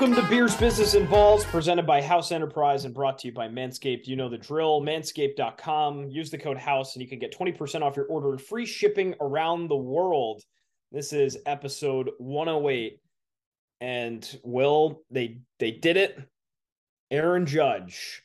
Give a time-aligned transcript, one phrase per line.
[0.00, 4.06] Welcome to Beers, Business, Balls, presented by House Enterprise and brought to you by Manscaped.
[4.06, 4.80] You know the drill.
[4.80, 6.08] Manscaped.com.
[6.08, 9.14] Use the code HOUSE and you can get 20% off your order and free shipping
[9.20, 10.42] around the world.
[10.90, 12.98] This is episode 108.
[13.82, 16.18] And Will, they they did it.
[17.10, 18.22] Aaron Judge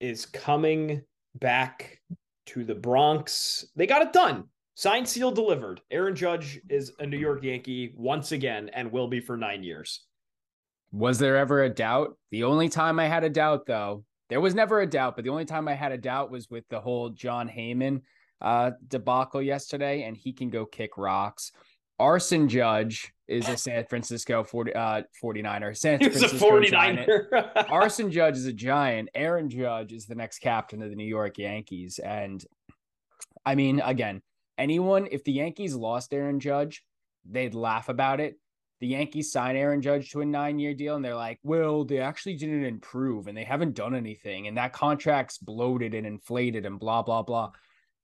[0.00, 1.00] is coming
[1.36, 2.02] back
[2.48, 3.64] to the Bronx.
[3.76, 4.44] They got it done.
[4.74, 5.80] Signed, seal, delivered.
[5.90, 10.04] Aaron Judge is a New York Yankee once again and will be for nine years.
[10.92, 12.16] Was there ever a doubt?
[12.30, 15.30] The only time I had a doubt, though, there was never a doubt, but the
[15.30, 18.02] only time I had a doubt was with the whole Jon Heyman
[18.40, 21.52] uh, debacle yesterday, and he can go kick rocks.
[21.98, 25.76] Arson Judge is a San Francisco 40, uh, 49er.
[25.76, 27.66] San He's a Francisco 49er.
[27.70, 29.08] Arson Judge is a giant.
[29.14, 31.98] Aaron Judge is the next captain of the New York Yankees.
[31.98, 32.42] And
[33.44, 34.22] I mean, again,
[34.56, 36.84] anyone, if the Yankees lost Aaron Judge,
[37.28, 38.36] they'd laugh about it.
[38.80, 41.98] The Yankees sign Aaron Judge to a nine year deal, and they're like, well, they
[41.98, 44.46] actually didn't improve and they haven't done anything.
[44.46, 47.50] And that contract's bloated and inflated and blah, blah, blah.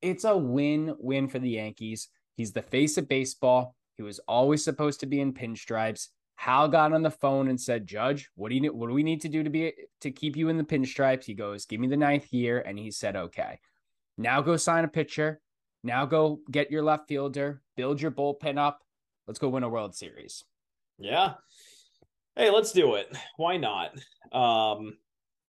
[0.02, 2.08] It's a win win for the Yankees.
[2.36, 3.76] He's the face of baseball.
[3.96, 6.08] He was always supposed to be in pinstripes.
[6.36, 9.20] Hal got on the phone and said, "Judge, what do you what do we need
[9.20, 11.96] to do to be to keep you in the pinstripes?" He goes, "Give me the
[11.96, 13.60] ninth year," and he said, "Okay."
[14.18, 15.40] Now go sign a pitcher.
[15.84, 17.62] Now go get your left fielder.
[17.76, 18.80] Build your bullpen up.
[19.26, 20.44] Let's go win a World Series.
[20.98, 21.34] Yeah.
[22.36, 23.14] Hey, let's do it.
[23.36, 23.92] Why not?
[24.32, 24.98] Um,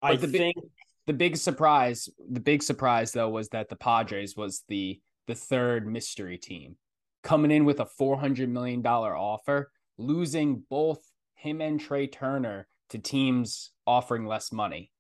[0.02, 0.66] I the think big,
[1.08, 5.88] the big surprise, the big surprise though, was that the Padres was the the third
[5.88, 6.76] mystery team
[7.24, 11.00] coming in with a $400 million offer, losing both
[11.34, 14.92] him and Trea Turner to teams offering less money.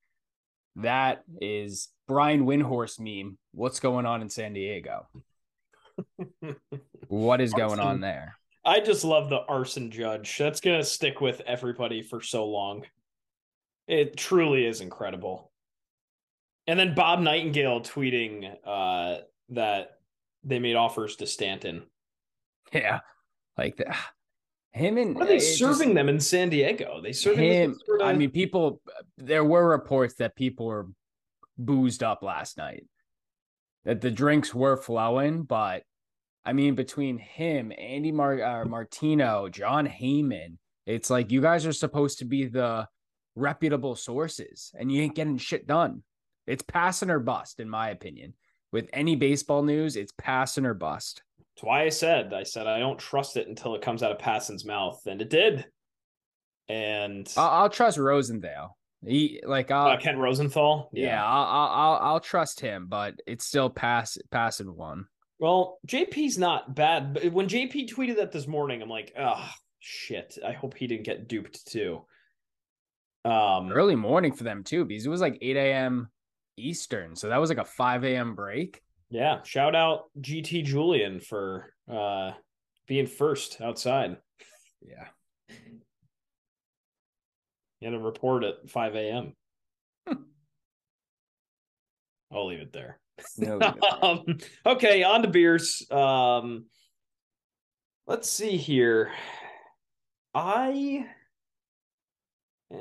[0.75, 3.37] That is Brian Windhorst meme.
[3.51, 5.07] What's going on in San Diego?
[7.07, 8.35] what is going on there?
[8.65, 10.37] I just love the arson judge.
[10.37, 12.85] That's gonna stick with everybody for so long.
[13.87, 15.51] It truly is incredible.
[16.67, 19.17] And then Bob Nightingale tweeting uh,
[19.49, 19.99] that
[20.43, 21.83] they made offers to Stanton.
[22.73, 23.01] Yeah,
[23.57, 23.95] like that.
[24.71, 26.99] Him and What are they serving just- them in San Diego?
[27.01, 27.79] They serving him.
[27.85, 28.81] sort of- I mean, people.
[29.17, 30.87] There were reports that people were
[31.57, 32.85] boozed up last night.
[33.85, 35.83] That the drinks were flowing, but
[36.45, 41.73] I mean, between him, Andy Mar- uh, Martino, Jon Heyman, it's like you guys are
[41.73, 42.87] supposed to be the
[43.35, 46.03] reputable sources, and you ain't getting shit done.
[46.45, 48.33] It's Passan or bust, in my opinion.
[48.71, 51.23] With any baseball news, it's Passan or bust.
[51.55, 54.19] That's why I said I said I don't trust it until it comes out of
[54.19, 55.65] Passan's mouth, and it did.
[56.67, 58.71] And I'll, I'll trust Rosendale.
[59.05, 63.45] He like I'll, uh, Ken Rosenthal, Yeah, I'll, I'll I'll I'll trust him, but it's
[63.45, 65.05] still pass passing one.
[65.39, 70.37] Well, JP's not bad, but when JP tweeted that this morning, I'm like, oh shit.
[70.45, 72.05] I hope he didn't get duped too.
[73.25, 76.09] Um, Early morning for them too, because it was like eight a.m.
[76.57, 78.33] Eastern, so that was like a five a.m.
[78.35, 78.81] break.
[79.09, 79.41] yeah.
[79.43, 82.31] Shout out GT Julian for uh
[82.87, 84.17] being first outside.
[84.81, 85.07] Yeah,
[87.79, 89.33] He had a report at 5 a.m.
[92.31, 92.99] I'll leave it there.
[93.37, 93.59] No,
[94.01, 94.23] um,
[94.65, 95.85] okay, on to beers.
[95.91, 96.65] Um,
[98.07, 99.11] let's see here.
[100.33, 101.05] I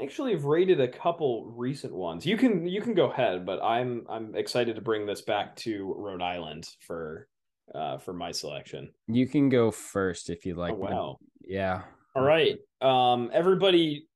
[0.03, 2.27] actually have rated a couple recent ones.
[2.27, 5.95] You can you can go ahead, but I'm I'm excited to bring this back to
[5.97, 7.29] Rhode Island for
[7.75, 8.91] uh for my selection.
[9.07, 10.73] you can go first if you like.
[10.73, 11.17] oh wow.
[11.47, 11.83] Yeah,
[12.17, 12.57] All right.
[12.81, 14.07] Um, everybody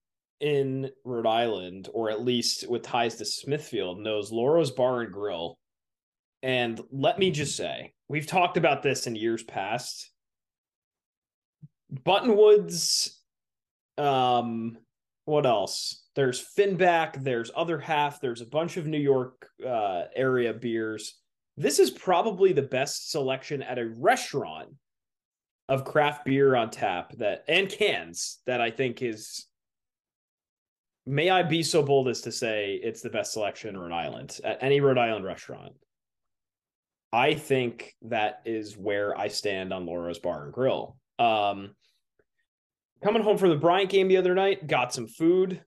[0.41, 5.58] in Rhode Island, or at least with ties to Smithfield, knows Laura's Bar and Grill.
[6.43, 10.11] And let me just say, we've talked about this in years past.
[11.93, 13.11] Buttonwoods,
[13.97, 14.77] um,
[15.25, 16.05] what else?
[16.15, 21.15] There's Finback, there's Other Half, there's a bunch of New York uh, area beers.
[21.57, 24.69] This is probably the best selection at a restaurant
[25.69, 29.47] of craft beer on tap that and cans that I think is
[31.05, 34.39] may I be so bold as to say it's the best selection in Rhode Island
[34.45, 35.73] at any Rhode Island restaurant.
[37.13, 40.97] I think that is where I stand on Laura's Bar and Grill.
[41.19, 41.75] Um
[43.03, 45.63] coming home from the Bryant game the other night, got some food.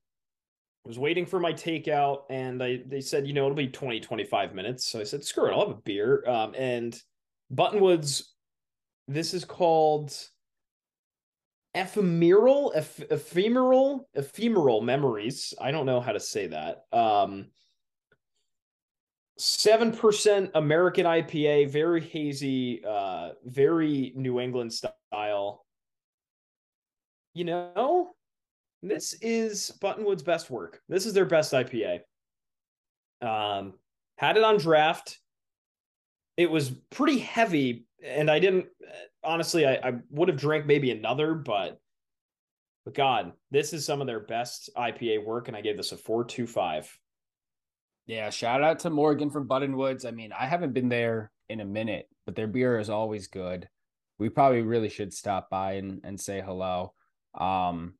[0.86, 4.54] Was waiting for my takeout and I they said, you know, it'll be 20 25
[4.54, 4.86] minutes.
[4.86, 6.24] So I said, screw it, I'll have a beer.
[6.28, 7.00] Um and
[7.54, 8.24] Buttonwoods
[9.08, 10.16] this is called
[11.74, 17.46] ephemeral eph- ephemeral ephemeral memories i don't know how to say that um
[19.42, 25.66] 7% american ipa very hazy uh very new england style
[27.34, 28.14] you know
[28.84, 30.82] This is Buttonwood's best work.
[30.90, 32.02] This is their best IPA.
[33.22, 33.74] Um,
[34.18, 35.20] had it on draft.
[36.36, 38.66] It was pretty heavy, and I didn't
[39.24, 39.68] honestly.
[39.68, 41.80] I, I would have drank maybe another, but
[42.86, 45.98] but God, this is some of their best IPA work, and I gave this a
[45.98, 46.90] four two five.
[48.06, 50.06] Yeah, shout out to Morgan from Buttonwoods.
[50.06, 53.70] I mean, I haven't been there in a minute, but their beer is always good.
[54.18, 56.94] We probably really should stop by and, and say hello.
[57.38, 57.94] Um,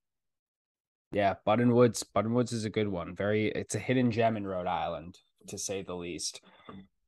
[1.12, 2.04] yeah, Buttonwoods.
[2.16, 3.16] Buttonwoods is a good one.
[3.16, 5.18] Very, it's a hidden gem in Rhode Island,
[5.48, 6.42] to say the least.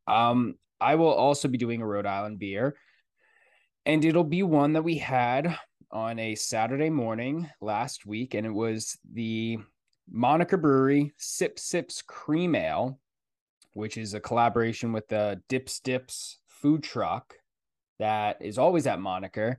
[0.08, 2.76] Um, I will also be doing a Rhode Island beer,
[3.86, 5.58] and it'll be one that we had
[5.92, 9.60] on a Saturday morning last week, and it was the
[10.10, 13.00] Moniker Brewery Sip Sips Cream Ale,
[13.74, 17.36] which is a collaboration with the Dips Dips food truck
[18.00, 19.58] that is always at Moniker.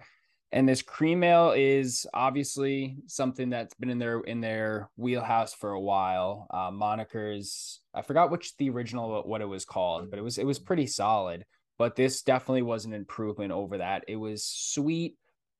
[0.53, 5.71] And this cream ale is obviously something that's been in their in their wheelhouse for
[5.71, 6.47] a while.
[6.49, 10.47] Uh, Moniker's I forgot which the original what it was called, but it was it
[10.47, 11.45] was pretty solid.
[11.77, 14.05] But this definitely was an improvement over that.
[14.07, 15.17] It was sweet,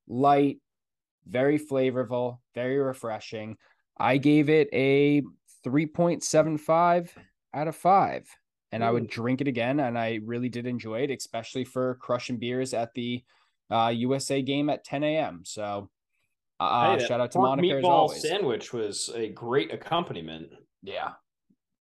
[0.07, 0.59] light,
[1.27, 3.57] very flavorful, very refreshing.
[3.99, 5.23] I gave it a
[5.65, 7.11] 3.75
[7.55, 8.29] out of 5
[8.73, 8.85] and.
[8.85, 12.75] I would drink it again and I really did enjoy it especially for crushing beers
[12.75, 13.23] at the
[13.71, 15.43] uh, USA game at 10 a.m.
[15.45, 15.89] So
[16.61, 20.49] uh, hey, shout out to Moniker meatball sandwich was a great accompaniment.
[20.83, 21.13] Yeah.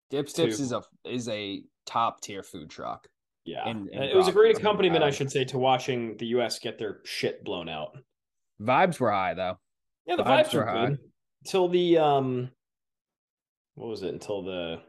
[0.09, 3.07] Dips Dips is a is a top tier food truck.
[3.45, 3.67] Yeah.
[3.67, 6.77] In, in it was a great accompaniment, I should say, to watching the US get
[6.77, 7.97] their shit blown out.
[8.61, 9.57] Vibes were high though.
[10.05, 10.87] Yeah, the vibes, vibes were high.
[10.87, 10.99] Good
[11.43, 12.49] until the um
[13.75, 14.13] what was it?
[14.13, 14.81] Until the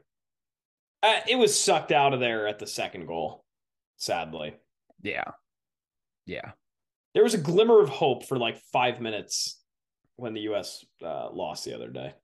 [1.03, 3.43] uh, it was sucked out of there at the second goal
[4.03, 4.55] sadly.
[5.01, 5.31] Yeah.
[6.27, 6.53] Yeah.
[7.15, 9.61] There was a glimmer of hope for like five minutes
[10.17, 12.15] when the us uh, lost the other day.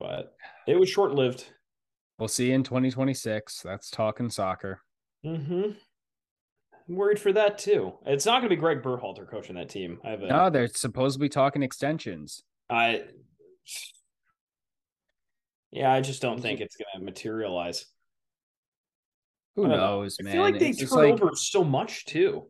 [0.00, 0.34] But
[0.66, 1.44] it was short-lived.
[2.18, 4.80] We'll see in 2026 that's talking soccer.
[5.24, 5.70] Mm-hmm.
[6.88, 7.94] I'm worried for that too.
[8.06, 10.00] It's not going to be Gregg Berhalter coaching that team.
[10.04, 10.26] I have a...
[10.26, 12.42] No, they're supposedly talking extensions.
[12.70, 13.02] I
[15.70, 17.86] yeah, I just don't think it's gonna materialize.
[19.56, 20.24] Who knows, know.
[20.24, 20.32] man?
[20.32, 22.46] I feel like they it's turn like, over so much too.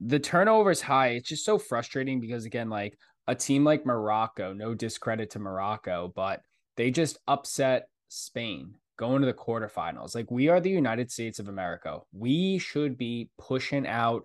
[0.00, 1.08] The turnover is high.
[1.08, 6.12] It's just so frustrating because again, like a team like Morocco, no discredit to Morocco,
[6.14, 6.42] but
[6.76, 10.14] they just upset Spain going to the quarterfinals.
[10.14, 12.00] Like we are the United States of America.
[12.12, 14.24] We should be pushing out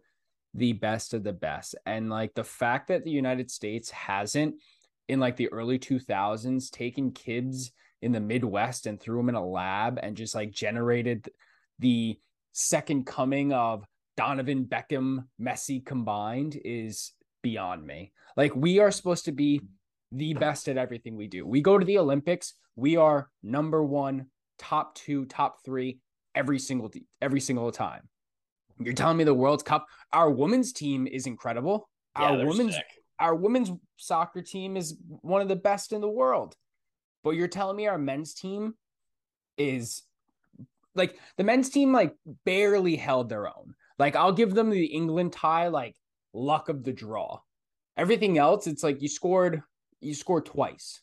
[0.54, 1.76] the best of the best.
[1.86, 4.56] And like the fact that the United States hasn't
[5.08, 7.72] in like the early 2000s taking kids
[8.02, 11.30] in the Midwest and threw them in a lab and just like generated
[11.80, 12.18] the
[12.52, 13.86] second coming of
[14.18, 18.12] Donovan Beckham, Messi combined is beyond me.
[18.36, 19.62] Like we are supposed to be
[20.12, 21.46] the best at everything we do.
[21.46, 24.26] We go to the Olympics, we are number 1,
[24.58, 25.98] top 2, top 3
[26.36, 28.08] every single every single time.
[28.80, 31.90] You're telling me the World Cup, our women's team is incredible.
[32.20, 32.86] Yeah, our women's sick
[33.22, 36.56] our women's soccer team is one of the best in the world.
[37.24, 38.74] But you're telling me our men's team
[39.58, 40.02] is
[40.96, 42.16] like the men's team like
[42.46, 43.76] barely held their own.
[44.00, 45.96] Like I'll give them the England tie like
[46.34, 47.40] luck of the draw.
[47.96, 49.62] Everything else it's like you scored
[50.00, 51.02] you scored twice.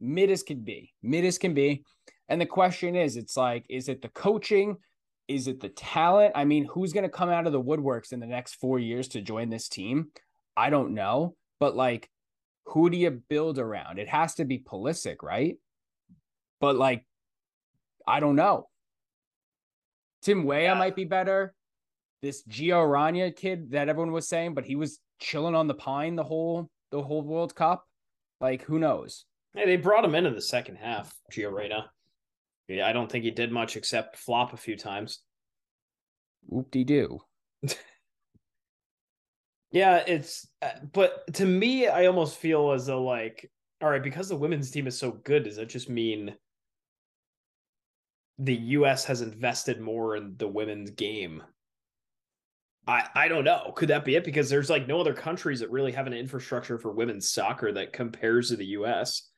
[0.00, 0.92] Mid as can be.
[1.02, 1.84] Mid as can be.
[2.28, 4.78] And the question is it's like is it the coaching?
[5.28, 6.32] Is it the talent?
[6.34, 9.06] I mean, who's going to come out of the woodworks in the next 4 years
[9.08, 10.10] to join this team?
[10.56, 12.08] I don't know, but like,
[12.66, 13.98] who do you build around?
[13.98, 15.56] It has to be Pulisic, right?
[16.60, 17.04] But like,
[18.06, 18.68] I don't know.
[20.22, 20.74] Tim Weah yeah.
[20.74, 21.54] might be better.
[22.22, 26.14] This Gio Reyna kid that everyone was saying, but he was chilling on the pine
[26.14, 27.84] the whole the whole World Cup.
[28.40, 29.24] Like, who knows?
[29.54, 31.90] Hey, they brought him in in the second half, Gio Reyna.
[32.68, 35.20] Yeah, I don't think he did much except flop a few times.
[36.46, 37.20] Whoop de doo.
[39.72, 43.50] Yeah, it's uh, but to me, I almost feel as though like,
[43.80, 46.34] all right, because the women's team is so good, does that just mean
[48.38, 49.04] the U.S.
[49.06, 51.42] has invested more in the women's game?
[52.86, 53.72] I I don't know.
[53.74, 54.24] Could that be it?
[54.24, 57.94] Because there's like no other countries that really have an infrastructure for women's soccer that
[57.94, 59.30] compares to the U.S.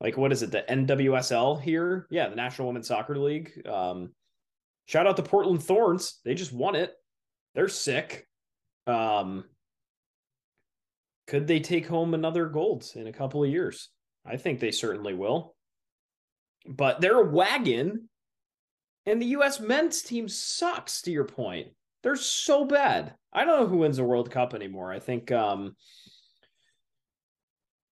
[0.00, 0.50] Like what is it?
[0.50, 2.08] The NWSL here?
[2.10, 3.64] Yeah, the National Women's Soccer League.
[3.64, 4.10] Um,
[4.86, 6.18] shout out to Portland Thorns.
[6.24, 6.92] They just won it.
[7.54, 8.26] They're sick.
[8.88, 9.44] Um,
[11.32, 13.88] could they take home another gold in a couple of years?
[14.22, 15.56] I think they certainly will.
[16.68, 18.10] But they're a wagon,
[19.06, 19.58] and the U.S.
[19.58, 21.00] men's team sucks.
[21.00, 21.68] To your point,
[22.02, 23.14] they're so bad.
[23.32, 24.92] I don't know who wins the World Cup anymore.
[24.92, 25.74] I think um,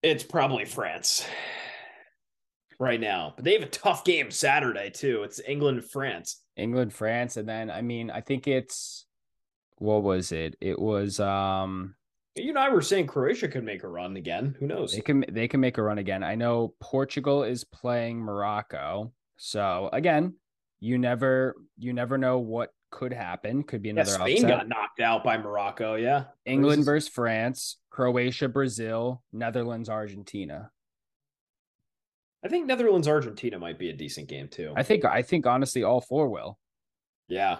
[0.03, 1.29] It's probably France
[2.81, 5.25] right now, but they have a tough game Saturday too.
[5.25, 6.41] It's England France.
[6.57, 9.05] England, France, and then I mean, I think it's
[9.77, 10.57] what was it?
[10.63, 11.97] It was um
[12.37, 14.57] you and I were saying Croatia could make a run again.
[14.61, 14.93] Who knows?
[14.93, 16.23] They can they can make a run again.
[16.23, 19.13] I know Portugal is playing Morocco.
[19.37, 20.35] So again,
[20.81, 23.63] you never you never know what could happen.
[23.63, 24.51] Could be another yeah, Spain upset.
[24.51, 26.25] got knocked out by Morocco, yeah.
[26.45, 30.71] England versus France, Croatia, Brazil, Netherlands, Argentina.
[32.45, 34.73] I think Netherlands Argentina might be a decent game too.
[34.77, 36.59] I think I think honestly all four will.
[37.29, 37.59] Yeah.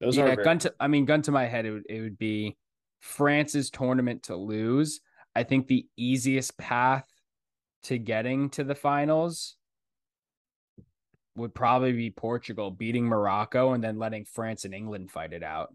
[0.00, 2.00] Those yeah, are very- gun to I mean gun to my head it would, it
[2.00, 2.56] would be
[3.00, 5.00] France's tournament to lose.
[5.34, 7.06] I think the easiest path
[7.84, 9.56] to getting to the finals
[11.36, 15.72] would probably be Portugal beating Morocco and then letting France and England fight it out.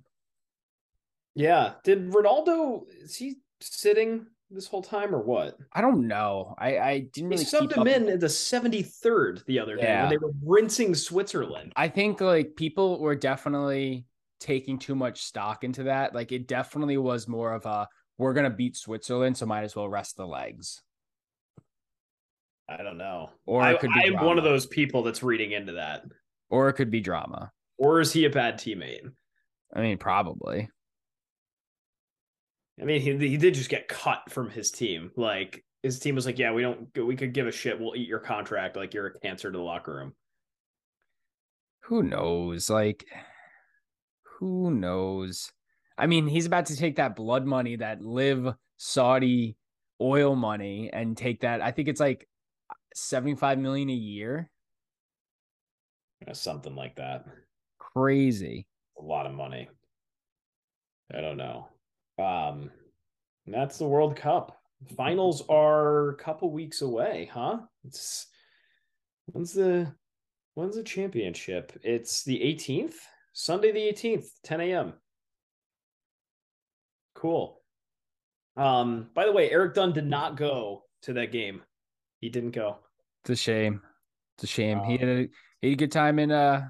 [1.33, 1.73] Yeah.
[1.83, 5.57] Did Ronaldo is he sitting this whole time or what?
[5.73, 6.55] I don't know.
[6.57, 7.43] I, I didn't really.
[7.43, 11.73] He subbed him in at the 73rd the other day when they were rinsing Switzerland.
[11.75, 14.05] I think like people were definitely
[14.45, 16.13] taking too much stock into that.
[16.13, 17.87] Like it definitely was more of a
[18.17, 20.81] we're gonna beat Switzerland, so might as well rest the legs.
[22.69, 23.31] I don't know.
[23.45, 26.03] Or it could I, I'm one of those people that's reading into that.
[26.49, 27.51] Or it could be drama.
[27.77, 29.09] Or is he a bad teammate?
[29.75, 30.69] I mean, probably.
[32.79, 35.11] I mean, he he did just get cut from his team.
[35.15, 37.79] Like his team was like, "Yeah, we don't, we could give a shit.
[37.79, 38.75] We'll eat your contract.
[38.75, 40.13] Like you're a cancer to the locker room."
[41.83, 42.69] Who knows?
[42.69, 43.05] Like,
[44.39, 45.51] who knows?
[45.97, 49.55] I mean, he's about to take that blood money, that live Saudi
[50.01, 51.61] oil money, and take that.
[51.61, 52.27] I think it's like
[52.93, 54.49] seventy-five million a year.
[56.33, 57.25] Something like that.
[57.77, 58.67] Crazy.
[58.99, 59.69] A lot of money.
[61.13, 61.67] I don't know.
[62.17, 62.71] Um,
[63.45, 64.59] that's the World Cup.
[64.97, 67.59] Finals are a couple weeks away, huh?
[67.85, 68.27] It's
[69.27, 69.93] when's the
[70.55, 71.77] when's the championship?
[71.83, 72.95] It's the 18th,
[73.37, 74.93] Sunday the 18th, 10 a.m.
[77.15, 77.61] Cool.
[78.55, 81.61] Um, by the way, Eric Dunn did not go to that game.
[82.21, 82.77] He didn't go.
[83.23, 83.81] It's a shame.
[84.37, 84.79] It's a shame.
[84.79, 86.69] Um, he had a he had a good time in uh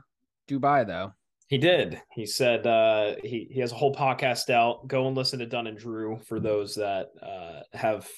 [0.50, 1.13] Dubai though.
[1.50, 2.01] He did.
[2.12, 4.88] He said uh, he he has a whole podcast out.
[4.88, 8.10] Go and listen to Dunn and Drew for those that uh, have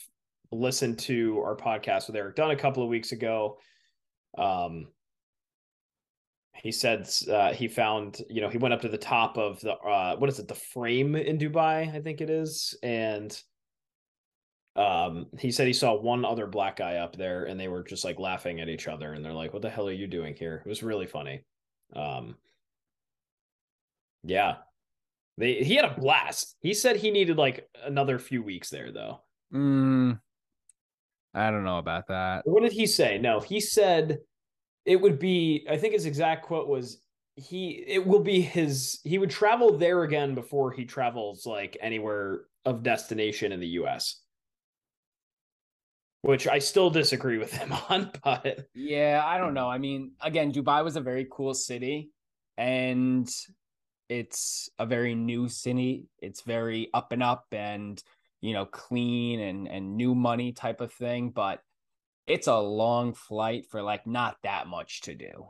[0.54, 3.58] listened to our podcast with Eric Dunn a couple of weeks ago.
[4.38, 4.88] Um,
[6.62, 9.74] he said uh, he found you know he went up to the top of the
[9.74, 13.40] uh, what is it the frame in Dubai I think it is and
[14.76, 18.06] um he said he saw one other black guy up there and they were just
[18.06, 20.62] like laughing at each other and they're like what the hell are you doing here
[20.64, 21.44] it was really funny
[21.96, 22.36] um
[24.28, 24.56] yeah.
[25.38, 26.56] They he had a blast.
[26.62, 29.22] He said he needed like another few weeks there though.
[29.54, 30.20] Mm,
[31.34, 32.42] I don't know about that.
[32.46, 33.18] What did he say?
[33.18, 34.20] No, he said
[34.88, 37.02] it would be I think his exact quote was
[37.36, 42.46] he it will be his he would travel there again before he travels like anywhere
[42.66, 44.22] of destination in the US.
[46.22, 49.70] Which I still disagree with him on, but yeah, I don't know.
[49.70, 52.10] I mean, again, Dubai was a very cool city
[52.58, 53.30] and
[54.10, 56.08] it's a very new city.
[56.20, 58.02] It's very up and up and
[58.40, 61.62] you know clean and and new money type of thing, but
[62.28, 65.48] it's a long flight for like not that much to do.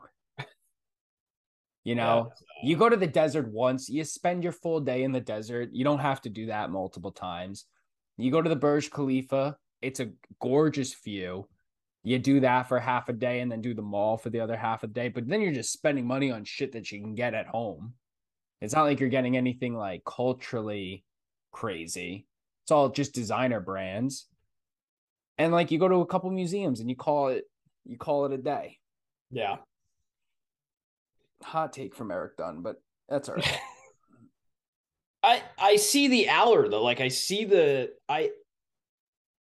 [1.83, 2.69] You know, yeah.
[2.69, 5.69] you go to the desert once, you spend your full day in the desert.
[5.71, 7.63] You don't have to do that multiple times.
[8.17, 10.09] You go to the Burj Khalifa, it's a
[10.41, 11.47] gorgeous view.
[12.03, 14.57] You do that for half a day and then do the mall for the other
[14.57, 17.33] half a day, but then you're just spending money on shit that you can get
[17.33, 17.93] at home.
[18.59, 21.05] It's not like you're getting anything like culturally
[21.53, 22.27] crazy.
[22.65, 24.27] It's all just designer brands.
[25.37, 27.45] And like you go to a couple museums and you call it
[27.85, 28.77] you call it a day.
[29.31, 29.57] Yeah.
[31.43, 33.59] Hot take from Eric Dunn, but that's all right.
[35.23, 36.83] I I see the Aller though.
[36.83, 38.31] Like I see the I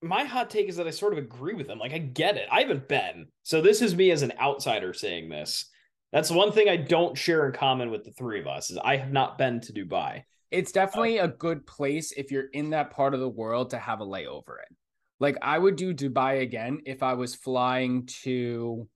[0.01, 1.79] my hot take is that I sort of agree with him.
[1.79, 2.47] Like I get it.
[2.51, 3.27] I haven't been.
[3.43, 5.65] So this is me as an outsider saying this.
[6.11, 8.97] That's one thing I don't share in common with the three of us is I
[8.97, 10.23] have not been to Dubai.
[10.51, 13.79] It's definitely uh, a good place if you're in that part of the world to
[13.79, 14.75] have a layover in.
[15.23, 18.89] Like I would do Dubai again if I was flying to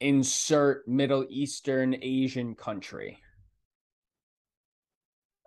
[0.00, 3.18] insert Middle Eastern Asian country.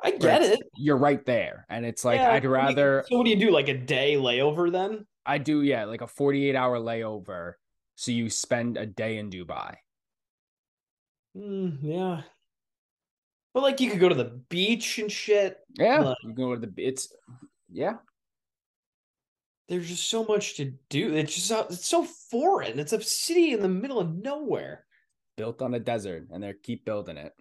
[0.03, 0.59] I get it.
[0.75, 1.65] You're right there.
[1.69, 3.51] And it's like yeah, I'd rather So what do you do?
[3.51, 5.05] Like a day layover then?
[5.25, 7.53] I do, yeah, like a 48 hour layover.
[7.95, 9.75] So you spend a day in Dubai.
[11.38, 12.24] Mm, yeah.
[13.53, 15.55] But like you could go to the beach and shit.
[15.77, 16.01] Yeah.
[16.01, 17.15] Like, you go to the it's
[17.71, 17.93] yeah.
[19.69, 21.13] There's just so much to do.
[21.15, 22.79] It's just so- it's so foreign.
[22.79, 24.85] It's a city in the middle of nowhere.
[25.38, 27.31] Built on a desert, and they keep building it.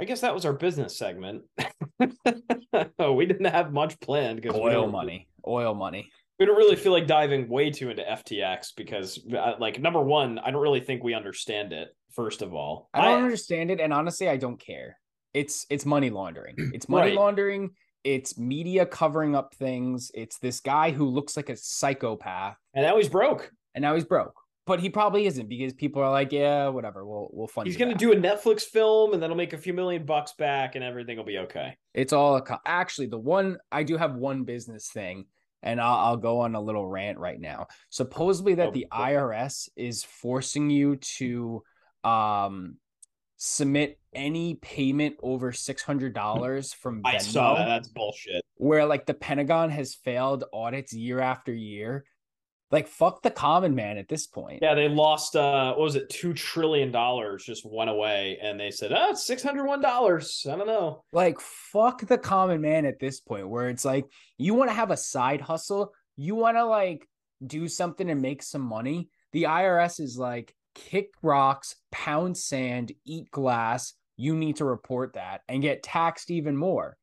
[0.00, 1.42] I guess that was our business segment.
[2.98, 6.10] oh, we didn't have much planned because Oil money, oil money.
[6.38, 10.38] we don't really feel like diving way too into FTX because, uh, like, number one,
[10.38, 11.88] I don't really think we understand it.
[12.12, 14.98] First of all, I don't understand it, and honestly, I don't care.
[15.32, 16.54] It's it's money laundering.
[16.74, 17.14] It's money Right.
[17.14, 17.70] laundering.
[18.06, 20.10] It's media covering up things.
[20.14, 23.50] It's this guy who looks like a psychopath, and now he's broke.
[23.74, 24.34] and now he's broke.
[24.64, 27.04] But he probably isn't because people are like, yeah, whatever.
[27.06, 27.66] We'll we'll fund.
[27.66, 30.74] He's going to do a Netflix film, and that'll make a few million bucks back,
[30.76, 31.76] and everything will be okay.
[31.94, 35.26] It's all a co- actually the one I do have one business thing,
[35.62, 37.66] and I'll, I'll go on a little rant right now.
[37.90, 38.96] Supposedly that Oh, the boy.
[38.96, 41.62] IRS is forcing you to
[42.04, 42.76] um
[43.36, 47.66] submit any payment over six hundred dollars from Venmo, I saw that.
[47.66, 48.42] That's bullshit.
[48.56, 52.04] where like the Pentagon has failed audits year after year.
[52.72, 54.58] Like fuck the common man at this point.
[54.60, 55.36] Yeah, they lost.
[55.36, 56.08] uh What was it?
[56.08, 60.44] Two trillion dollars just went away, and they said, "Oh, it's six hundred one dollars."
[60.50, 61.04] I don't know.
[61.12, 64.90] like fuck the common man at this point where it's like you want to have
[64.90, 67.06] a side hustle you want to like
[67.46, 73.30] do something and make some money the irs is like kick rocks pound sand eat
[73.30, 73.94] glass.
[74.16, 76.96] You need to report that and get taxed even more.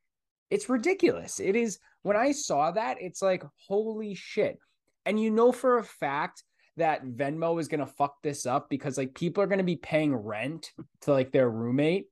[0.50, 1.40] It's ridiculous.
[1.40, 4.60] It is when i saw that it's like holy shit.
[5.06, 6.44] And you know for a fact
[6.78, 9.76] that venmo is going to fuck this up because like people are going to be
[9.76, 12.08] paying rent to like their roommate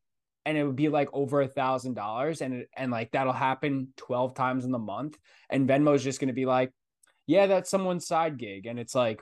[0.45, 4.33] and it would be like over a thousand dollars and and like that'll happen 12
[4.33, 5.17] times in the month.
[5.49, 6.71] And venmo's just going to be like
[7.27, 8.65] yeah that's someone's side gig.
[8.65, 9.21] And it's like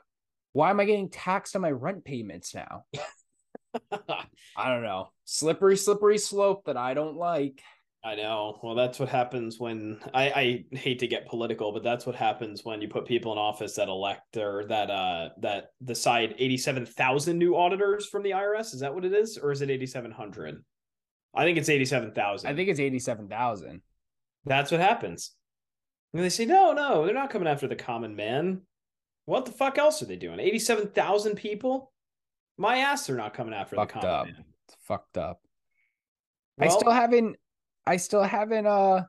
[0.53, 2.83] why am i getting taxed on my rent payments now
[4.57, 7.62] i don't know slippery slippery slope that i don't like
[8.01, 8.57] I know.
[8.63, 12.63] Well, that's what happens when I, I hate to get political, but that's what happens
[12.63, 16.85] when you put people in office that elect or that uh that decide eighty seven
[16.85, 18.73] thousand new auditors from the IRS.
[18.73, 20.63] Is that what it is, or is it eighty seven hundred?
[21.35, 22.49] I think it's eighty seven thousand.
[22.49, 23.81] i think it's 87000
[24.45, 25.33] that's what happens.
[26.13, 28.62] And they say, no, no, they're not coming after the common man.
[29.29, 30.39] What the fuck else are they doing?
[30.39, 31.91] Eighty seven thousand people.
[32.57, 34.25] My ass, they're not coming after Fucked the common up.
[34.25, 34.45] man.
[34.67, 35.39] it's fucked up
[36.59, 37.37] i still haven't
[37.87, 39.03] i still haven't uh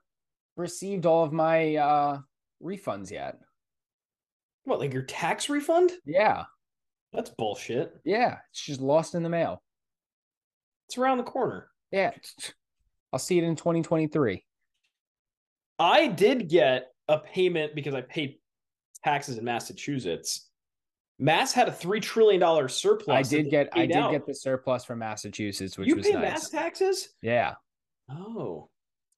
[0.56, 2.18] received all of my uh
[2.62, 3.38] refunds yet
[4.64, 5.90] what, like your tax refund?
[6.04, 6.44] yeah
[7.12, 7.94] That's bullshit.
[8.04, 9.60] yeah it's just lost in the mail
[10.88, 11.66] It's around the corner.
[11.90, 12.12] yeah
[13.12, 14.44] i'll see it in 2023
[15.80, 18.36] I did get a payment because I paid
[19.04, 20.48] taxes in Massachusetts.
[21.18, 23.14] Mass had a three trillion dollar surplus.
[23.16, 24.10] I did get I did out.
[24.12, 26.22] get the surplus from Massachusetts, which you was pay nice.
[26.22, 27.10] mass taxes?
[27.20, 27.54] Yeah.
[28.10, 28.70] Oh,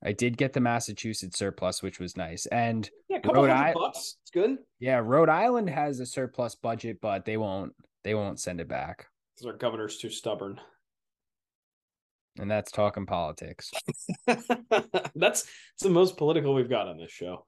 [0.04, 2.46] I did get the Massachusetts surplus, which was nice.
[2.46, 4.16] And yeah, Rhode Isle- bucks.
[4.22, 4.58] It's good.
[4.80, 9.06] yeah, Rhode Island has a surplus budget, but they won't they won't send it back.
[9.36, 10.60] Because our governor's too stubborn.
[12.38, 13.70] And that's talking politics.
[14.26, 14.48] that's
[15.14, 15.46] that's
[15.80, 17.46] the most political we've got on this show.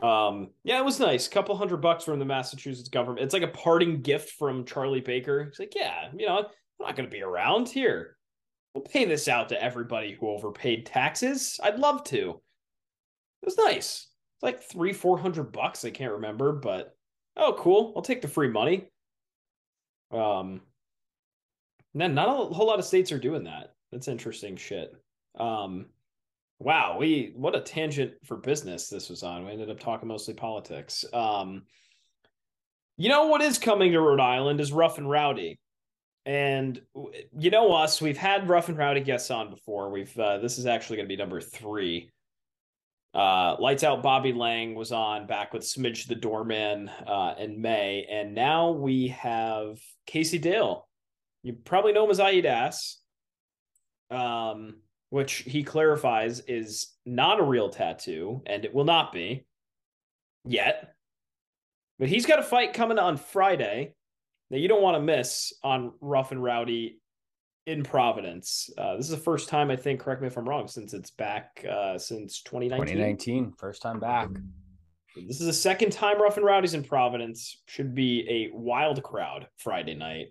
[0.00, 1.28] Um, yeah, it was nice.
[1.28, 3.24] couple hundred bucks from the Massachusetts government.
[3.24, 5.44] It's like a parting gift from Charlie Baker.
[5.44, 6.44] He's like, yeah, you know, I'm
[6.80, 8.16] not going to be around here.
[8.74, 11.60] We'll pay this out to everybody who overpaid taxes.
[11.62, 12.40] I'd love to.
[13.42, 14.08] It was nice.
[14.36, 15.84] It's like three, four hundred bucks.
[15.84, 16.96] I can't remember, but
[17.36, 17.92] oh, cool.
[17.94, 18.88] I'll take the free money.
[20.10, 20.62] Um,
[21.94, 23.74] then not a whole lot of states are doing that.
[23.90, 24.92] That's interesting shit.
[25.38, 25.86] Um,
[26.62, 29.44] wow, we what a tangent for business this was on.
[29.44, 31.04] We ended up talking mostly politics.
[31.12, 31.64] Um,
[32.96, 35.58] you know what is coming to Rhode Island is Rough and Rowdy,
[36.24, 36.80] and
[37.36, 38.00] you know us.
[38.00, 39.90] We've had Rough and Rowdy guests on before.
[39.90, 42.10] We've uh, this is actually going to be number three.
[43.14, 48.06] Uh, Lights Out Bobby Lang was on back with Smidge the Doorman uh, in May,
[48.10, 50.88] and now we have Kasey Dale.
[51.42, 52.46] You probably know him as Aid
[54.12, 54.76] um,
[55.12, 59.44] which he clarifies is not a real tattoo, and it will not be
[60.46, 60.94] yet.
[61.98, 63.92] But he's got a fight coming on Friday
[64.50, 66.98] that you don't want to miss on Rough and Rowdy
[67.66, 68.70] in Providence.
[68.78, 70.00] Uh, this is the first time I think.
[70.00, 70.66] Correct me if I'm wrong.
[70.66, 72.96] Since it's back uh, since 2019.
[72.96, 74.30] 2019, first time back.
[75.14, 77.60] This is the second time Rough and Rowdy's in Providence.
[77.66, 80.28] Should be a wild crowd Friday night.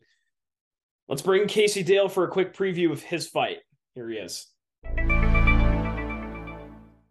[1.08, 3.60] Let's bring Kasey Dale for a quick preview of his fight.
[3.94, 4.48] Here he is.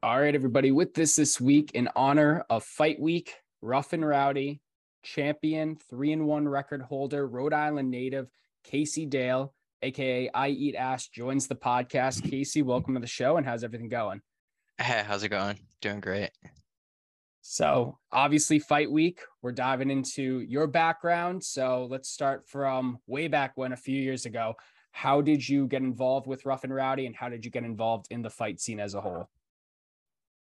[0.03, 0.73] All right, everybody.
[0.73, 4.63] With this this week, in honor of Fight Week, Rough and Rowdy,
[5.03, 8.31] champion, three and one record holder, Rhode Island native,
[8.65, 12.23] Kasey Dale, aka I Eat Ass, joins the podcast.
[12.23, 14.23] Kasey, welcome to the show, and how's everything going?
[14.79, 15.59] Hey, how's it going?
[15.83, 16.31] Doing great.
[17.43, 21.45] So, obviously, fight week, we're diving into your background.
[21.45, 24.55] So, let's start from way back when a few years ago.
[24.93, 28.07] How did you get involved with Rough and Rowdy and how did you get involved
[28.11, 29.29] in the fight scene as a whole?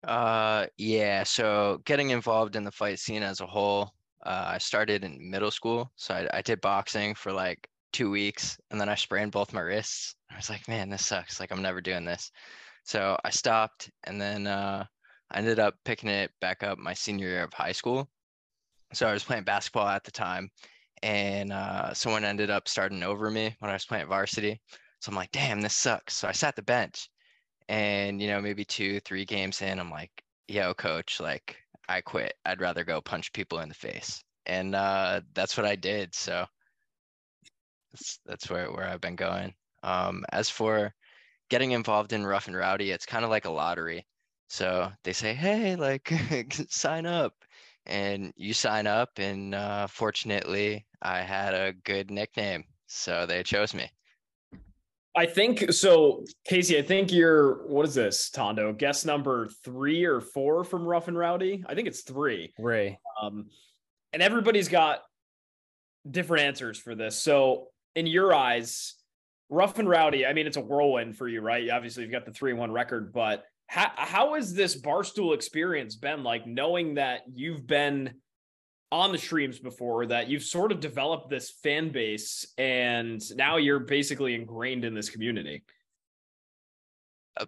[0.03, 1.23] Uh, yeah.
[1.23, 3.91] So, getting involved in the fight scene as a whole,
[4.25, 5.91] uh, I started in middle school.
[5.95, 9.61] So, I, I did boxing for like two weeks and then I sprained both my
[9.61, 10.15] wrists.
[10.29, 11.39] I was like, man, this sucks.
[11.39, 12.31] Like, I'm never doing this.
[12.83, 14.85] So, I stopped and then, uh,
[15.31, 18.09] I ended up picking it back up my senior year of high school.
[18.93, 20.51] So I was playing basketball at the time,
[21.03, 24.59] and uh, someone ended up starting over me when I was playing varsity.
[25.01, 26.15] So I'm like, damn, this sucks.
[26.15, 27.09] So I sat the bench,
[27.69, 30.11] and you know, maybe two, three games in, I'm like,
[30.47, 31.57] yo, coach, like
[31.89, 32.33] I quit.
[32.45, 36.15] I'd rather go punch people in the face, and uh, that's what I did.
[36.15, 36.45] So
[37.91, 39.53] that's that's where where I've been going.
[39.83, 40.93] Um, as for
[41.49, 44.05] getting involved in rough and rowdy, it's kind of like a lottery.
[44.47, 46.13] So they say, hey, like
[46.69, 47.33] sign up.
[47.85, 53.73] And you sign up, and uh, fortunately, I had a good nickname, so they chose
[53.73, 53.89] me.
[55.15, 56.79] I think so, Kasey.
[56.79, 58.73] I think you're what is this, Tondo?
[58.73, 61.63] Guess number three or four from Rough and Rowdy.
[61.67, 62.53] I think it's three.
[62.57, 62.97] Ray.
[63.21, 63.47] Um,
[64.11, 65.01] and everybody's got
[66.09, 67.19] different answers for this.
[67.19, 68.95] So, in your eyes,
[69.49, 70.25] Rough and Rowdy.
[70.25, 71.69] I mean, it's a whirlwind for you, right?
[71.69, 76.23] Obviously, you've got the three one record, but how how has this barstool experience been?
[76.23, 78.13] Like knowing that you've been
[78.91, 83.79] on the streams before that you've sort of developed this fan base and now you're
[83.79, 85.63] basically ingrained in this community.
[87.35, 87.47] Uh,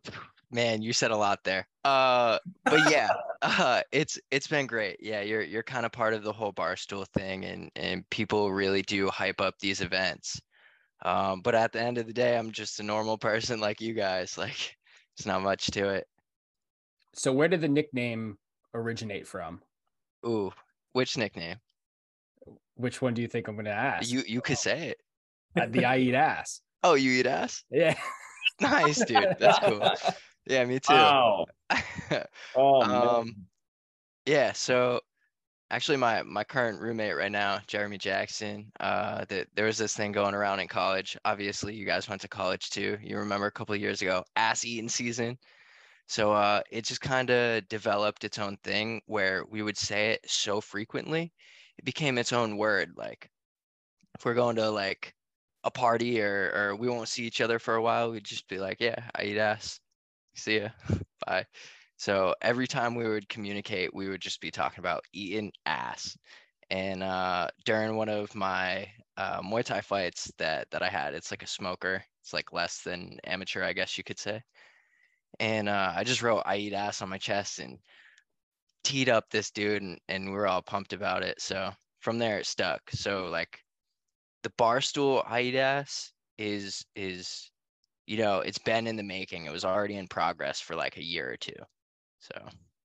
[0.49, 1.67] man you said a lot there.
[1.83, 3.09] Uh but yeah
[3.43, 4.97] uh it's it's been great.
[5.01, 8.81] Yeah you're you're kind of part of the whole barstool thing and and people really
[8.81, 10.41] do hype up these events.
[11.03, 13.93] Um but at the end of the day i'm just a normal person like you
[13.93, 14.39] guys.
[14.39, 14.75] Like
[15.15, 16.07] it's not much to it
[17.15, 18.37] so where did the nickname
[18.73, 19.61] originate from?
[20.25, 20.51] Ooh,
[20.93, 21.57] which nickname?
[22.75, 24.09] Which one do you think I'm going to ask?
[24.09, 24.97] You you could say it.
[25.59, 26.61] Uh, the I eat ass.
[26.83, 27.63] Oh, you eat ass?
[27.71, 27.95] Yeah.
[28.61, 29.37] nice, dude.
[29.39, 29.89] That's cool.
[30.45, 30.93] Yeah, me too.
[30.93, 31.45] Oh.
[32.55, 33.35] oh um,
[34.27, 34.51] yeah.
[34.51, 34.99] So
[35.71, 38.71] actually, my my current roommate right now, Jeremy Jackson.
[38.79, 41.17] Uh, that there was this thing going around in college.
[41.25, 42.99] Obviously, you guys went to college too.
[43.01, 45.39] You remember a couple of years ago, ass eating season.
[46.07, 50.29] So uh, it just kind of developed its own thing where we would say it
[50.29, 51.33] so frequently,
[51.77, 52.91] it became its own word.
[52.97, 53.29] Like
[54.15, 55.13] if we're going to like
[55.63, 58.59] a party or or we won't see each other for a while, we'd just be
[58.59, 59.79] like, "Yeah, I eat ass.
[60.35, 60.69] See ya,
[61.27, 61.45] bye."
[61.97, 66.17] So every time we would communicate, we would just be talking about eating ass.
[66.71, 68.87] And uh, during one of my
[69.17, 72.03] uh, Muay Thai fights that that I had, it's like a smoker.
[72.21, 74.41] It's like less than amateur, I guess you could say
[75.39, 77.79] and uh, I just wrote "I eat ass" on my chest and
[78.83, 81.41] teed up this dude, and, and we were all pumped about it.
[81.41, 82.81] So from there, it stuck.
[82.91, 83.59] So like
[84.43, 87.51] the barstool "I eat ass" is is
[88.05, 89.45] you know it's been in the making.
[89.45, 91.53] It was already in progress for like a year or two.
[92.19, 92.35] So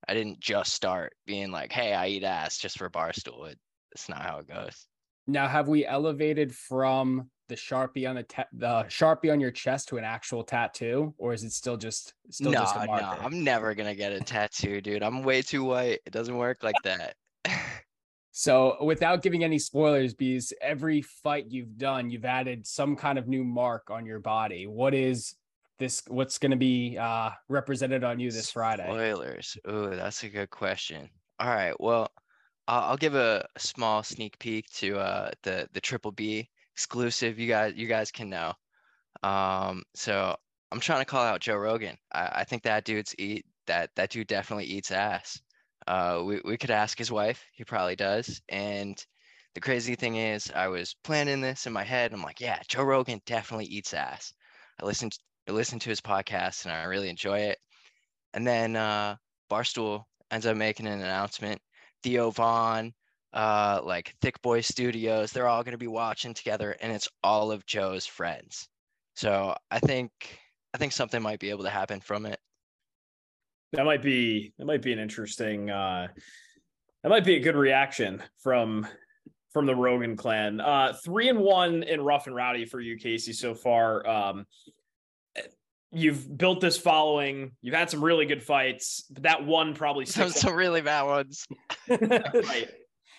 [0.08, 3.50] I didn't just start being like, "Hey, I eat ass" just for barstool.
[3.50, 3.58] It,
[3.92, 4.86] it's not how it goes.
[5.26, 9.88] Now, have we elevated from the sharpie on the ta- the sharpie on your chest
[9.88, 13.02] to an actual tattoo, or is it still just still no, just a marker?
[13.02, 15.02] No, I'm never gonna get a tattoo, dude.
[15.02, 15.98] I'm way too white.
[16.06, 17.16] It doesn't work like that.
[18.30, 23.26] so, without giving any spoilers, bees, every fight you've done, you've added some kind of
[23.26, 24.68] new mark on your body.
[24.68, 25.34] What is
[25.80, 26.02] this?
[26.06, 28.86] What's to be uh, represented on you this Friday?
[28.86, 29.58] Spoilers.
[29.66, 31.10] Oh, that's a good question.
[31.40, 31.74] All right.
[31.80, 32.12] Well,
[32.68, 36.48] I'll, I'll give a, a, small sneak peek to uh, the the Triple B
[36.80, 37.38] exclusive.
[37.38, 38.54] You guys, you guys can know.
[39.22, 40.34] Um, so
[40.72, 41.96] I'm trying to call out Joe Rogan.
[42.10, 45.40] I, I think that dude's eat that that dude definitely eats ass.
[45.86, 47.44] Uh, we we could ask his wife.
[47.52, 48.40] He probably does.
[48.48, 48.96] And
[49.54, 52.14] the crazy thing is, I was planning this in my head.
[52.14, 54.32] I'm like, yeah, Joe Rogan definitely eats ass.
[54.80, 57.58] I listened I listened to his podcast and I really enjoy it.
[58.32, 59.16] And then uh,
[59.50, 61.60] Barstool ends up making an announcement.
[62.02, 62.94] Theo Von,
[63.32, 65.32] uh, like Thick Boy Studios.
[65.32, 68.68] They're all going to be watching together, and it's all of Joe's friends.
[69.14, 70.12] So I think
[70.74, 72.38] I think something might be able to happen from it.
[73.72, 75.70] That might be that might be an interesting.
[75.70, 76.08] Uh,
[77.02, 78.86] that might be a good reaction from
[79.52, 80.60] from the Rogan clan.
[80.60, 84.06] Uh, three and one in rough and rowdy for you, Kasey, so far.
[84.06, 84.46] Um,
[85.92, 87.52] you've built this following.
[87.62, 91.46] You've had some really good fights, but that one probably some some really bad ones.
[91.88, 92.68] right.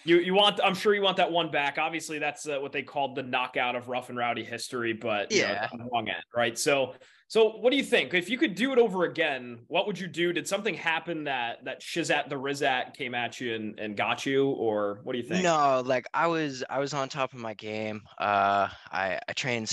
[0.03, 0.59] You you want?
[0.63, 1.77] I'm sure you want that one back.
[1.77, 5.67] Obviously, that's uh, what they called the knockout of rough and rowdy history, but yeah,
[5.73, 6.57] know, wrong end, right?
[6.57, 6.93] So
[7.31, 8.13] so what do you think?
[8.13, 10.33] If you could do it over again, what would you do?
[10.33, 14.49] Did something happen that that Shizat the Rizat came at you and, and got you,
[14.49, 15.41] or what do you think?
[15.41, 18.01] No, like I was I was on top of my game.
[18.17, 19.71] Uh, I I trained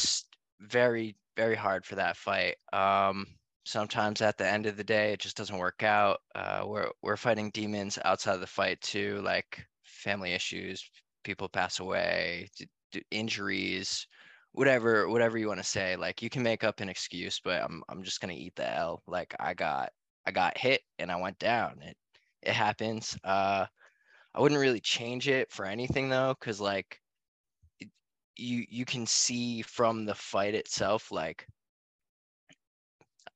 [0.60, 2.54] very very hard for that fight.
[2.72, 3.26] Um,
[3.64, 6.20] sometimes at the end of the day, it just doesn't work out.
[6.36, 9.66] Uh, we're we're fighting demons outside of the fight too, like
[9.98, 10.90] family issues,
[11.24, 14.06] people pass away, d- d- injuries,
[14.52, 15.96] whatever whatever you want to say.
[15.96, 19.02] Like you can make up an excuse, but I'm I'm just gonna eat the L.
[19.06, 19.92] Like I got
[20.26, 21.80] I got hit and I went down.
[21.82, 21.96] It
[22.42, 23.18] it happens.
[23.24, 23.66] Uh,
[24.34, 27.00] I wouldn't really change it for anything though, because like
[28.36, 31.46] you you can see from the fight itself like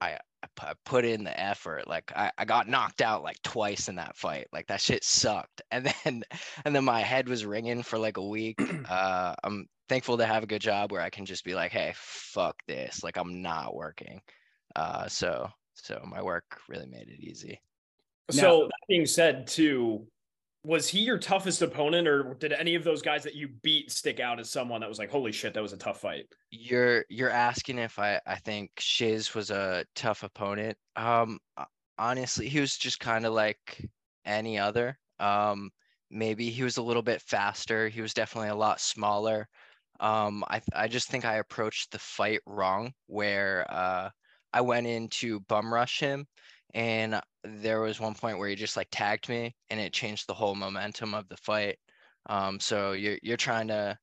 [0.01, 0.19] I
[0.61, 1.89] I put in the effort.
[1.89, 4.49] Like I, I got knocked out like twice in that fight.
[4.53, 5.63] Like that shit sucked.
[5.71, 6.23] And then
[6.65, 8.61] and then my head was ringing for like a week.
[8.89, 11.93] Uh, I'm thankful to have a good job where I can just be like, hey,
[11.97, 13.03] fuck this.
[13.03, 14.21] Like I'm not working.
[14.77, 17.61] Uh, so so my work really made it easy.
[18.31, 20.07] So now, that being said, too,
[20.65, 24.21] was he your toughest opponent or did any of those guys that you beat stick
[24.21, 27.31] out as someone that was like holy shit that was a tough fight you're you're
[27.31, 30.77] asking if i i think shiz was a tough opponent.
[30.97, 31.39] Um
[31.99, 33.89] honestly he was just kind of like
[34.25, 34.99] any other.
[35.19, 35.71] Um
[36.11, 37.89] maybe he was a little bit faster.
[37.89, 39.49] He was definitely a lot smaller.
[40.01, 44.11] Um i i just think i approached the fight wrong where uh
[44.53, 46.27] i went in to bum rush him
[46.75, 50.35] and there was one point where he just like tagged me and it changed the
[50.35, 51.79] whole momentum of the fight.
[52.27, 53.99] Um, so you're you're trying to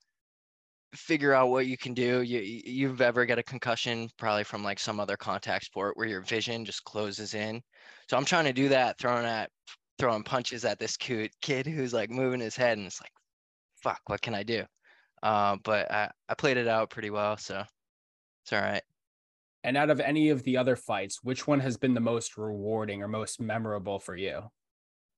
[0.96, 2.22] figure out what you can do.
[2.22, 6.22] You you've ever get a concussion probably from like some other contact sport where your
[6.22, 7.62] vision just closes in.
[8.10, 9.50] So i'm trying to do that throwing at
[10.00, 13.12] throwing punches at this cute kid who's like moving his head and it's like
[13.84, 14.64] fuck what can i do?
[15.24, 17.64] Uh, but I, I played it out pretty well so
[18.44, 18.84] it's all right
[19.64, 23.02] and out of any of the other fights, which one has been the most rewarding
[23.02, 24.44] or most memorable for you?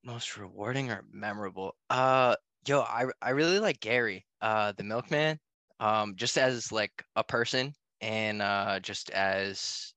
[0.04, 1.76] Most rewarding or memorable?
[1.90, 2.36] Uh,
[2.68, 5.40] yo, I I really like Gary, uh, the milkman.
[5.80, 9.94] Um, just as like a person and uh, just as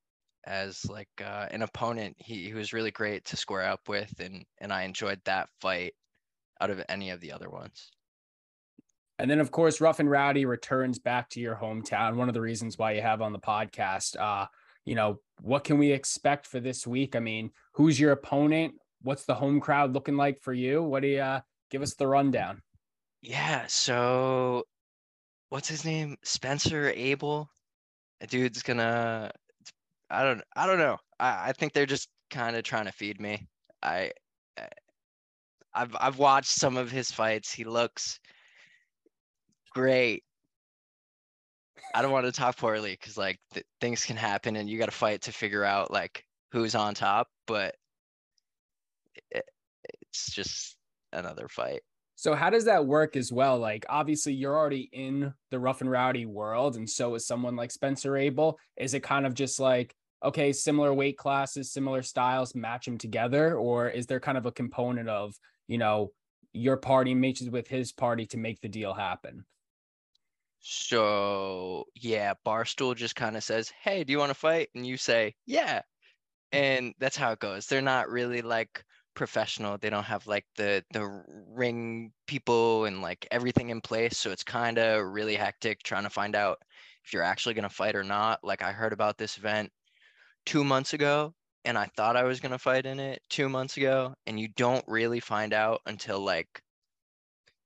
[0.47, 4.45] as like uh, an opponent, he, he was really great to square up with, and
[4.61, 5.95] and I enjoyed that fight
[6.61, 7.91] out of any of the other ones.
[9.19, 12.17] And then, of course, Rough and Rowdy returns back to your hometown.
[12.17, 14.19] One of the reasons why you have on the podcast.
[14.19, 14.47] Uh,
[14.85, 17.15] you know, what can we expect for this week?
[17.15, 18.75] I mean, who's your opponent?
[19.03, 20.83] What's the home crowd looking like for you?
[20.83, 22.61] What do you uh, give us the rundown?
[23.23, 23.65] Yeah.
[23.69, 24.65] So,
[25.49, 26.17] what's his name?
[26.25, 27.49] Spencer Abel.
[28.21, 29.31] A dude's gonna.
[30.11, 30.43] I don't.
[30.57, 30.99] I don't know.
[31.21, 33.47] I, I think they're just kind of trying to feed me.
[33.83, 34.11] I.
[35.77, 37.53] I've I've watched some of his fights.
[37.53, 38.21] He looks
[39.75, 40.23] great.
[41.95, 44.87] I don't want to talk poorly because like th- things can happen and you got
[44.87, 47.77] to fight to figure out like who's on top, but
[49.31, 49.45] it,
[50.01, 50.77] it's just
[51.13, 51.83] another fight.
[52.17, 53.59] So how does that work as well?
[53.59, 57.71] Like obviously you're already in the rough and rowdy world and so is someone like
[57.71, 58.59] Spencer Abel.
[58.77, 63.57] Is it kind of just like okay, similar weight classes, similar styles, match them together
[63.57, 65.35] or is there kind of a component of,
[65.69, 66.13] you know,
[66.55, 69.45] your party matches with his party to make the deal happen?
[70.67, 74.97] So yeah, Barstool just kind of says, "Hey, do you want to fight?" And you
[74.97, 75.83] say, "Yeah,"
[76.53, 77.67] and that's how it goes.
[77.69, 79.79] They're not really like professional.
[79.79, 84.19] They don't have like the the ring people and like everything in place.
[84.19, 86.59] So it's kind of really hectic trying to find out
[87.05, 88.45] if you're actually gonna fight or not.
[88.45, 89.73] Like I heard about this event
[90.47, 91.35] two months ago,
[91.67, 94.87] and I thought I was gonna fight in it two months ago, and you don't
[94.89, 96.64] really find out until like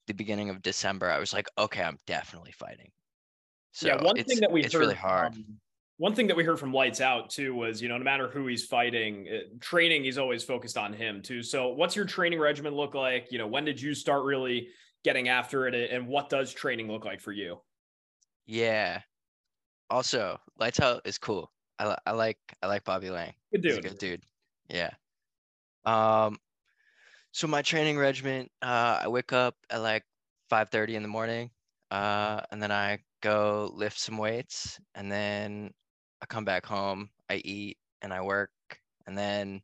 [0.09, 2.91] the beginning of December, I was like, okay, I'm definitely fighting.
[3.71, 5.35] So yeah, one thing that we it's heard, really hard.
[5.35, 5.45] Um,
[5.99, 8.47] one thing that we heard from Lights Out too was, you know, no matter who
[8.47, 11.43] he's fighting, uh, training he's always focused on him too.
[11.43, 13.31] So, what's your training regimen look like?
[13.31, 14.69] You know, when did you start really
[15.05, 17.61] getting after it, and what does training look like for you?
[18.47, 19.01] Yeah.
[19.91, 21.53] Also, Lights Out is cool.
[21.79, 23.35] I, I like I like Bobby Lang.
[23.53, 23.71] Good dude.
[23.71, 24.23] He's a good dude.
[24.69, 24.91] Yeah.
[25.85, 26.39] Um,
[27.33, 30.05] so my training regimen, uh, I wake up at like
[30.51, 31.51] 5:30 in the morning,
[31.91, 35.73] uh, and then I go lift some weights, and then
[36.23, 38.51] I come back home, I eat, and I work,
[39.07, 39.63] and then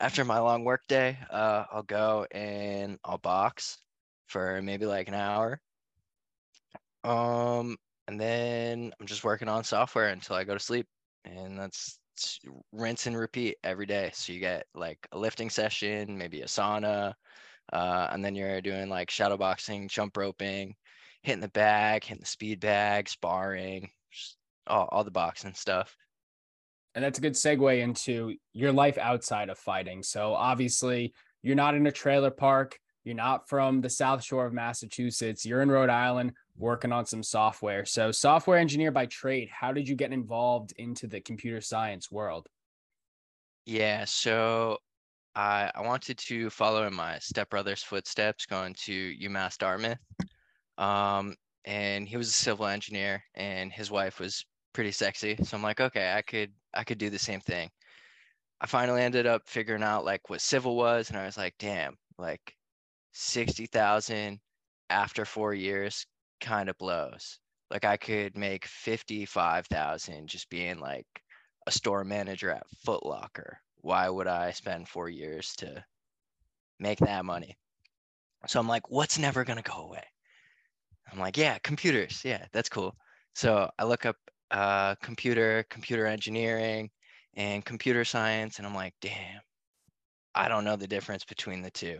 [0.00, 3.78] after my long work day, uh, I'll go and I'll box
[4.26, 5.60] for maybe like an hour.
[7.04, 7.76] Um,
[8.08, 10.86] and then I'm just working on software until I go to sleep,
[11.24, 11.98] and that's
[12.72, 14.10] rinse and repeat every day.
[14.14, 17.14] So you get like a lifting session, maybe a sauna,
[17.72, 20.74] Uh, and then you're doing like shadow boxing, jump roping,
[21.22, 23.90] hitting the bag, hitting the speed bag, sparring,
[24.66, 25.96] all, all the boxing stuff.
[26.94, 30.02] And that's a good segue into your life outside of fighting.
[30.02, 32.78] So obviously, you're not in a trailer park.
[33.04, 35.44] You're not from the South Shore of Massachusetts.
[35.44, 37.84] You're in Rhode Island working on some software.
[37.84, 42.48] So, software engineer by trade, how did you get involved into the computer science world?
[43.66, 44.78] Yeah, so
[45.34, 49.98] I I wanted to follow in my stepbrother's footsteps, going to UMass Dartmouth.
[50.78, 55.36] Um, and he was a civil engineer, and his wife was pretty sexy.
[55.42, 57.70] So I'm like, okay, I could I could do the same thing.
[58.60, 61.96] I finally ended up figuring out like what civil was, and I was like, damn,
[62.18, 62.54] like
[63.14, 64.40] sixty thousand
[64.90, 66.06] after four years
[66.40, 67.38] kind of blows.
[67.70, 71.06] Like I could make fifty five thousand just being like
[71.66, 73.58] a store manager at Foot Locker.
[73.76, 75.82] Why would I spend four years to
[76.78, 77.56] make that money?
[78.46, 80.04] So I'm like, what's never gonna go away?
[81.10, 82.22] I'm like, yeah, computers.
[82.24, 82.94] Yeah, that's cool.
[83.34, 84.16] So I look up
[84.50, 86.90] uh, computer, computer engineering,
[87.34, 89.40] and computer science, and I'm like, damn,
[90.34, 91.98] I don't know the difference between the two.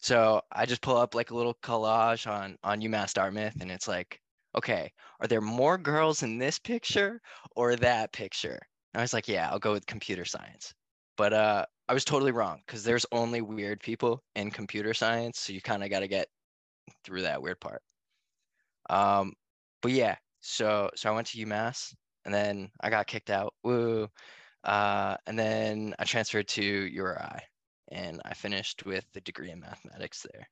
[0.00, 3.88] So I just pull up like a little collage on on UMass Dartmouth, and it's
[3.88, 4.20] like,
[4.56, 7.20] okay, are there more girls in this picture
[7.56, 8.58] or that picture?
[8.94, 10.72] And I was like, yeah, I'll go with computer science.
[11.16, 15.52] But uh, I was totally wrong because there's only weird people in computer science, so
[15.52, 16.28] you kind of got to get
[17.04, 17.82] through that weird part.
[18.90, 19.34] Um,
[19.82, 23.54] but yeah, so so I went to UMass and then I got kicked out.
[23.64, 24.08] Woo.
[24.64, 27.42] Uh, and then I transferred to URI
[27.90, 30.48] and I finished with the degree in mathematics there.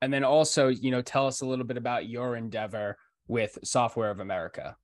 [0.00, 2.96] And then also, you know, tell us a little bit about your endeavor
[3.26, 4.76] with Software of America.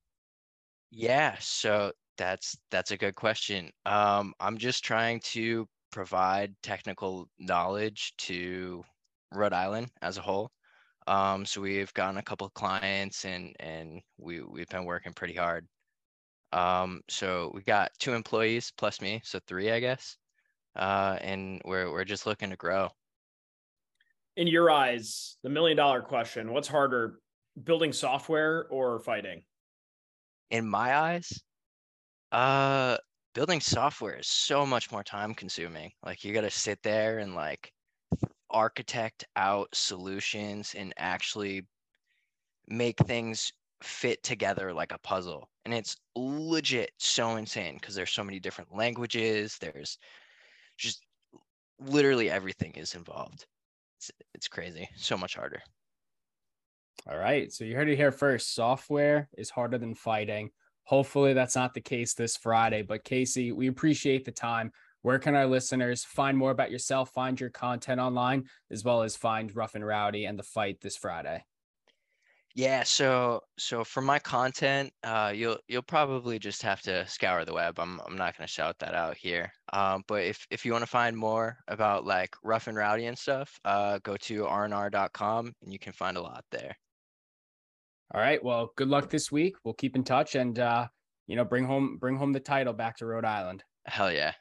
[0.90, 3.71] Yeah, so that's that's a good question.
[3.87, 8.83] Um, I'm just trying to provide technical knowledge to
[9.33, 10.51] Rhode Island as a whole.
[11.07, 15.35] Um, so we've gotten a couple of clients and and we we've been working pretty
[15.35, 15.67] hard.
[16.53, 20.17] Um, so we got two employees plus me, so three, I guess.
[20.77, 22.89] Uh, and we're we're just looking to grow.
[24.37, 27.21] In your eyes, the million dollar question: What's harder,
[27.63, 29.45] building software or fighting?
[30.51, 31.43] In my eyes,
[32.33, 32.97] uh,
[33.35, 35.93] building software is so much more time consuming.
[36.05, 37.73] Like you got to sit there and like
[38.51, 41.67] architect out solutions and actually
[42.69, 45.49] make things fit together like a puzzle.
[45.65, 49.59] And it's legit so insane because there's so many different languages.
[49.61, 49.99] There's
[50.77, 51.05] just
[51.81, 53.47] literally everything is involved.
[53.99, 54.89] It's, it's crazy.
[54.97, 55.63] So much harder.
[57.09, 57.53] All right.
[57.53, 58.55] So you heard it here first.
[58.55, 60.51] Software is harder than fighting.
[60.85, 62.83] Hopefully that's not the case this Friday.
[62.83, 64.71] But Kasey, we appreciate the time
[65.03, 69.17] where can our listeners find more about yourself, find your content online, as well as
[69.17, 71.45] find Rough and Rowdy and the fight this Friday?
[72.57, 77.53] Yeah, so so for my content, uh, you'll you'll probably just have to scour the
[77.53, 77.81] web.
[77.81, 79.51] I'm I'm not gonna shout that out here.
[79.73, 83.19] Um, but if if you want to find more about like rough and rowdy and
[83.19, 86.77] stuff, uh, go to rnr.com and you can find a lot there.
[88.14, 88.43] All right.
[88.43, 89.57] Well, good luck this week.
[89.64, 90.87] We'll keep in touch and uh,
[91.27, 93.64] you know, bring home bring home the title back to Rhode Island.
[93.87, 94.33] Hell yeah.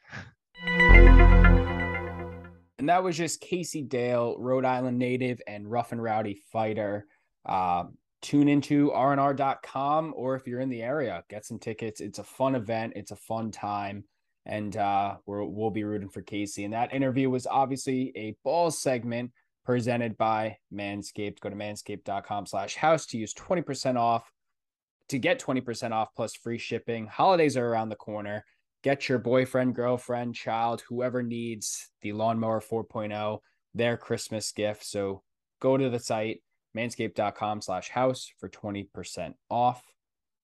[2.78, 7.08] And that was just Kasey Dale, Rhode Island native and rough and rowdy fighter.
[7.46, 7.86] Uh,
[8.24, 12.02] tune into rnr.com or if you're in the area, get some tickets.
[12.02, 14.06] It's a fun event, it's a fun time.
[14.46, 16.66] And uh, we're, we'll be rooting for Kasey.
[16.66, 19.32] And that interview was obviously a ball segment
[19.64, 21.40] presented by Manscaped.
[21.40, 24.30] Go to manscaped.com slash house to use 20% off
[25.10, 27.06] to get 20% off plus free shipping.
[27.08, 28.44] Holidays are around the corner
[28.84, 33.40] get your boyfriend, girlfriend, child, whoever needs the lawnmower 4.0
[33.74, 34.86] their Christmas gift.
[34.86, 35.24] So
[35.60, 36.44] go to the site
[36.76, 39.84] manscaped.com slash house for 20% off.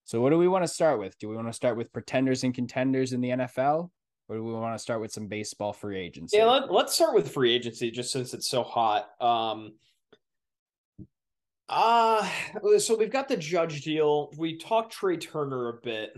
[0.06, 1.18] So what do we want to start with?
[1.20, 3.90] Do we want to start with pretenders and contenders in the NFL?
[4.28, 6.38] Or do we want to start with some baseball free agency?
[6.38, 9.10] Yeah, let, us start with free agency just since it's so hot.
[9.20, 9.74] Um,
[11.68, 12.28] uh
[12.80, 14.32] so we've got the judge deal.
[14.38, 16.18] We talked Trea Turner a bit.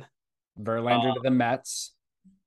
[0.59, 1.93] Verlander uh, to the Mets.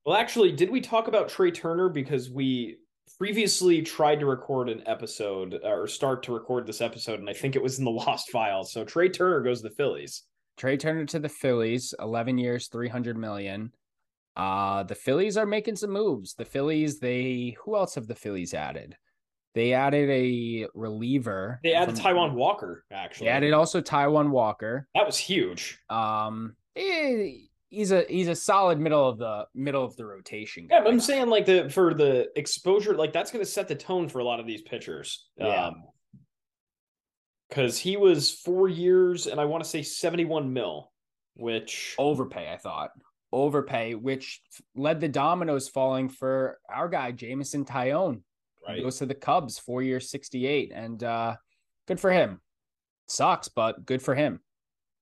[0.05, 2.77] Well, actually, did we talk about Trea Turner because we
[3.17, 7.55] previously tried to record an episode or start to record this episode, and I think
[7.55, 8.71] it was in the lost files.
[8.71, 10.23] So Trea Turner goes to the Phillies.
[10.57, 13.71] Trea Turner to the Phillies, eleven years, three hundred million.
[14.35, 16.33] Uh, the Phillies are making some moves.
[16.33, 18.97] The Phillies, they who else have the Phillies added?
[19.53, 21.61] They added a reliever.
[21.63, 23.27] They added from, Taijuan Walker, actually.
[23.27, 24.87] They added also Taijuan Walker.
[24.93, 25.79] That was huge.
[25.89, 27.31] Um, eh,
[27.75, 30.67] he's a he's a solid middle of the middle of the rotation.
[30.67, 30.77] Guy.
[30.77, 33.75] Yeah, but I'm saying like the for the exposure, like that's going to set the
[33.75, 35.27] tone for a lot of these pitchers.
[35.37, 35.67] Yeah.
[35.67, 35.83] Um,
[37.49, 40.91] because he was four years and I want to say 71 mil,
[41.35, 42.89] which overpay, I thought.
[43.31, 44.41] Overpay, which
[44.75, 48.21] led the dominoes falling for our guy, Jameson Taillon.
[48.67, 48.77] Right.
[48.77, 50.71] He goes to the Cubs, four years, 68.
[50.73, 51.35] And uh
[51.87, 52.41] good for him.
[53.07, 54.39] Sucks, but good for him.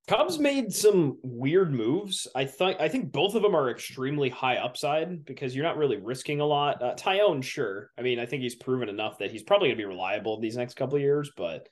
[0.08, 2.28] Cubs made some weird moves.
[2.36, 5.96] I think I think both of them are extremely high upside because you're not really
[5.96, 6.82] risking a lot.
[6.82, 7.92] Uh, Taillon, sure.
[7.98, 10.58] I mean, I think he's proven enough that he's probably going to be reliable these
[10.58, 11.32] next couple of years.
[11.38, 11.70] But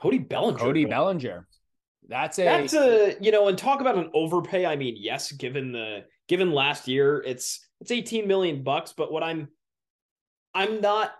[0.00, 0.58] Cody Bellinger.
[0.58, 1.46] Cody Bellinger.
[2.08, 4.66] That's a that's a you know, and talk about an overpay.
[4.66, 8.92] I mean, yes, given the given last year, it's it's 18 million bucks.
[8.92, 9.48] But what I'm
[10.54, 11.12] I'm not.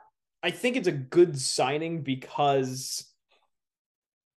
[0.42, 3.06] I think it's a good signing because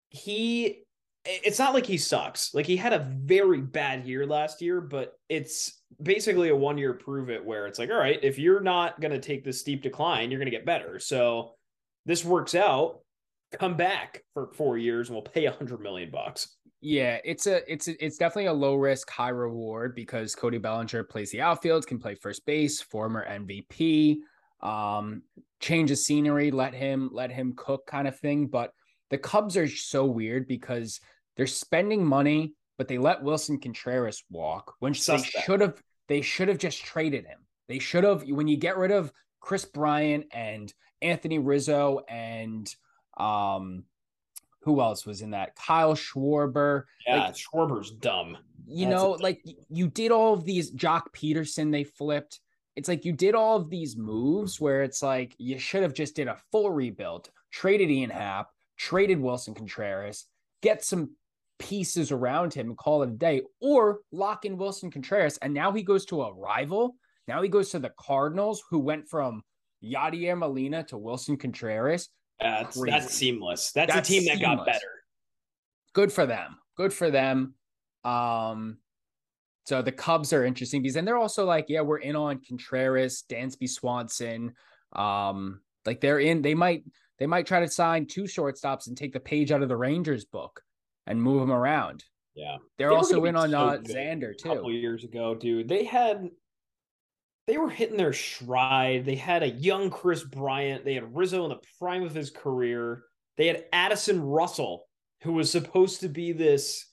[0.09, 0.82] he.
[1.25, 2.53] It's not like he sucks.
[2.53, 6.93] Like he had a very bad year last year, but it's basically a one year
[6.93, 9.81] prove it where it's like, all right, if you're not going to take this steep
[9.81, 10.99] decline, you're going to get better.
[10.99, 11.53] So
[12.05, 12.99] this works out
[13.57, 16.55] come back for four years and we'll pay a hundred million bucks.
[16.81, 21.03] Yeah, it's a it's a, it's definitely a low risk, high reward because Cody Bellinger
[21.05, 24.17] plays the outfield, can play first base, former MVP.
[24.61, 25.23] Um,
[25.59, 28.47] change of scenery, let him let him cook kind of thing.
[28.47, 28.71] But
[29.13, 30.99] the Cubs are so weird because
[31.37, 36.47] they're spending money, but they let Willson Contreras walk when they should have they should
[36.47, 37.37] have just traded him.
[37.67, 42.67] They should have when you get rid of Kris Bryant and Anthony Rizzo and
[43.15, 43.83] um,
[44.61, 45.55] who else was in that?
[45.55, 46.85] Kyle Schwarber.
[47.05, 48.35] Yeah, like, Schwarber's dumb.
[48.65, 50.71] You That's know, like you did all of these.
[50.71, 52.39] Joc Pederson they flipped.
[52.75, 56.15] It's like you did all of these moves where it's like you should have just
[56.15, 58.47] did a full rebuild, traded Ian Happ,
[58.77, 60.25] traded Willson Contreras,
[60.61, 61.11] get some
[61.59, 65.37] pieces around him and call it a day, or lock in Willson Contreras.
[65.37, 66.95] And now he goes to a rival.
[67.27, 69.43] Now he goes to the Cardinals, who went from
[69.83, 72.09] Yadier Molina to Willson Contreras.
[72.39, 73.71] That's that's seamless.
[73.71, 74.57] That's, that's a team that seamless.
[74.57, 75.03] got better.
[75.93, 76.57] Good for them.
[76.75, 77.53] Good for them.
[78.03, 78.77] Um,
[79.65, 83.23] so the Cubs are interesting because then they're also like, yeah, we're in on Contreras,
[83.29, 84.53] Dansby Swanson.
[84.93, 86.83] Um, like they're in, they might
[87.23, 90.25] they might try to sign two shortstops and take the page out of the Rangers
[90.25, 90.61] book
[91.07, 92.03] and move them around.
[92.35, 92.57] Yeah.
[92.77, 94.51] They're they also in on so uh, Xander too.
[94.51, 95.69] A couple years ago, dude.
[95.69, 96.29] They had
[97.47, 99.05] they were hitting their stride.
[99.05, 100.83] They had a young Kris Bryant.
[100.83, 103.03] They had Rizzo in the prime of his career.
[103.37, 104.85] They had Addison Russell,
[105.21, 106.91] who was supposed to be this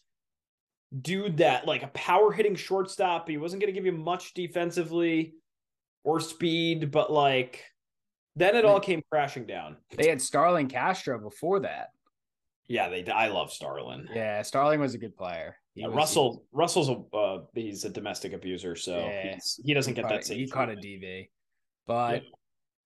[0.97, 3.29] dude that like a power hitting shortstop.
[3.29, 5.35] He wasn't going to give you much defensively
[6.05, 7.65] or speed, but like
[8.37, 9.77] then it all came crashing down.
[9.97, 11.89] They had Starlin Castro before that.
[12.69, 13.05] Yeah, they.
[13.11, 14.09] I love Starlin.
[14.15, 15.57] Yeah, Starlin was a good player.
[15.75, 16.45] Yeah, was, Russell.
[16.53, 20.25] Russell's a uh, he's a domestic abuser, so yeah, he doesn't get that.
[20.27, 21.31] He caught a DV,
[21.89, 22.23] but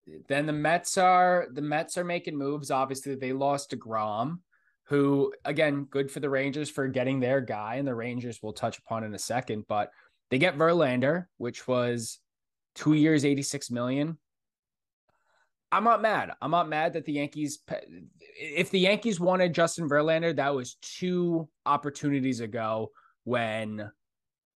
[0.07, 0.17] yeah.
[0.27, 2.71] then the Mets are the Mets are making moves.
[2.71, 4.39] Obviously, they lost deGrom,
[4.85, 8.79] who again good for the Rangers for getting their guy, and the Rangers will touch
[8.79, 9.65] upon in a second.
[9.67, 9.91] But
[10.31, 12.19] they get Verlander, which was
[12.73, 14.17] two years, eighty six million.
[15.75, 16.31] I'm not mad.
[16.41, 17.59] I'm not mad that the Yankees.
[18.39, 22.91] If the Yankees wanted Justin Verlander, that was two opportunities ago
[23.25, 23.91] when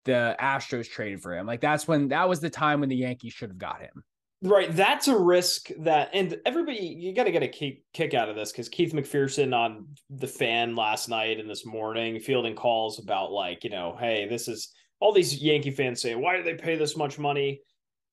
[0.04, 1.46] the Astros traded for him.
[1.46, 4.04] Like that's when that was the time when the Yankees should have got him.
[4.42, 8.28] Right, that's a risk that, and everybody, you got to get a kick, kick out
[8.28, 13.02] of this because Keith McPherson on the fan last night and this morning fielding calls
[13.02, 16.54] about like, you know, hey, this is all these Yankee fans saying, why do they
[16.54, 17.62] pay this much money?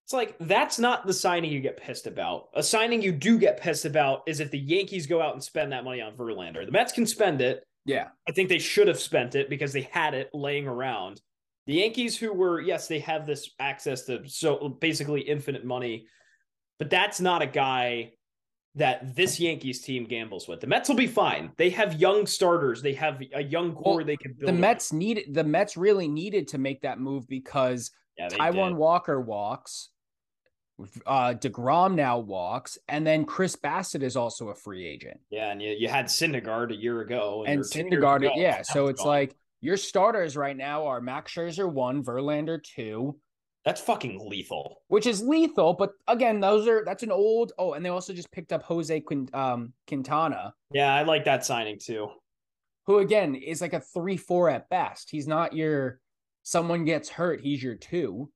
[0.05, 2.49] It's like that's not the signing you get pissed about.
[2.55, 5.71] A signing you do get pissed about is if the Yankees go out and spend
[5.71, 6.65] that money on Verlander.
[6.65, 7.63] The Mets can spend it.
[7.85, 8.09] Yeah.
[8.27, 11.21] I think they should have spent it because they had it laying around.
[11.67, 16.07] The Yankees who were yes, they have this access to so basically infinite money,
[16.79, 18.11] but that's not a guy
[18.75, 20.59] that this Yankees team gambles with.
[20.59, 21.51] The Mets will be fine.
[21.57, 22.81] They have young starters.
[22.81, 24.49] They have a young core well, they can build.
[24.49, 28.77] The Mets needed the Mets really needed to make that move because yeah, Taijuan did.
[28.77, 29.89] Walker walks.
[31.05, 35.19] Uh, deGrom now walks, and then Chris Bassitt is also a free agent.
[35.29, 38.63] Yeah, and you, you had Syndergaard a year ago, and, and Syndergaard, yeah.
[38.63, 39.07] So it's gone.
[39.07, 43.17] like your starters right now are Max Scherzer one, Verlander two.
[43.65, 44.81] That's fucking lethal.
[44.87, 47.53] Which is lethal, but again, those are that's an old.
[47.57, 50.53] Oh, and they also just picked up Jose Quint, um, Quintana.
[50.71, 52.09] Yeah, I like that signing too.
[52.87, 55.11] Who again is like a three four at best.
[55.11, 56.01] He's not your
[56.41, 58.29] someone gets hurt, he's your two.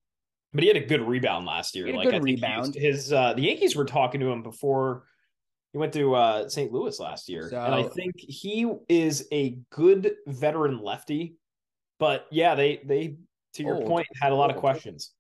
[0.54, 1.94] But he had a good rebound last year.
[1.94, 2.76] like good rebound.
[2.76, 5.04] his uh, the Yankees were talking to him before
[5.74, 6.72] he went to uh, St.
[6.72, 11.36] Louis last year, so, and I think he is a good veteran lefty.
[12.00, 13.18] But yeah, they they
[13.56, 13.88] to your Old.
[13.88, 15.12] point, had a lot of questions.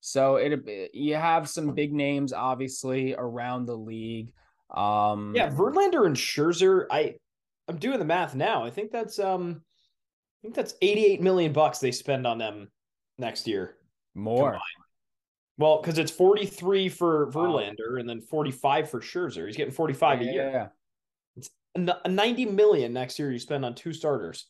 [0.00, 4.32] So it you have some big names obviously around the league.
[4.74, 6.86] Um Yeah, Verlander and Scherzer.
[6.90, 7.16] I
[7.68, 8.64] I'm doing the math now.
[8.64, 12.68] I think that's um I think that's 88 million bucks they spend on them
[13.18, 13.76] next year.
[14.14, 14.52] More.
[14.52, 14.62] Combined.
[15.60, 19.46] Well, because it's 43 for Verlander and then 45 for Scherzer.
[19.46, 20.50] He's getting 45 yeah, a year.
[20.50, 20.68] Yeah.
[21.36, 24.46] It's 90 million next year you spend on two starters.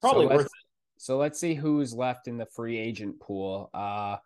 [0.00, 0.52] Probably so worth it.
[0.98, 3.70] So let's see who's left in the free agent pool.
[3.72, 4.16] Uh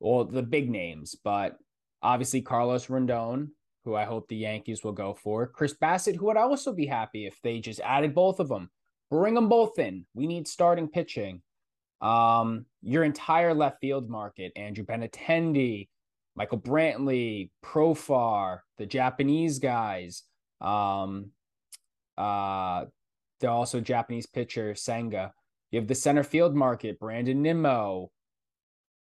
[0.00, 1.58] well, the big names, but
[2.02, 3.48] obviously Carlos Rodon,
[3.84, 5.46] who I hope the Yankees will go for.
[5.46, 8.70] Chris Bassitt, who would also be happy if they just added both of them.
[9.10, 10.06] Bring them both in.
[10.14, 11.42] We need starting pitching.
[12.04, 15.88] Um, your entire left field market, Andrew Benintendi,
[16.36, 20.24] Michael Brantley, Profar, the Japanese guys.
[20.60, 21.30] Um,
[22.18, 22.84] uh,
[23.40, 25.32] they're also Japanese pitcher Senga.
[25.70, 28.10] You have the center field market, Brandon Nimmo.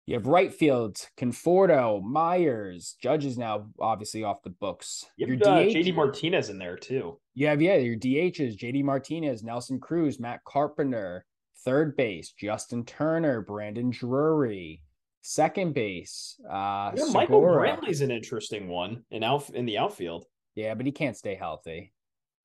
[0.08, 5.06] You have right field, Conforto, Myers, Judge is now obviously off the books.
[5.18, 7.20] You have your uh, DH, JD Martinez in there too.
[7.36, 11.26] You have yeah, your DHs, JD Martinez, Nelson Cruz, Matt Carpenter,
[11.68, 14.82] Third base, Justin Turner, Brandon Drury.
[15.20, 20.24] Second base, uh, yeah, Michael Brantley's an interesting one in out in the outfield.
[20.55, 21.91] Yeah, but he can't stay healthy.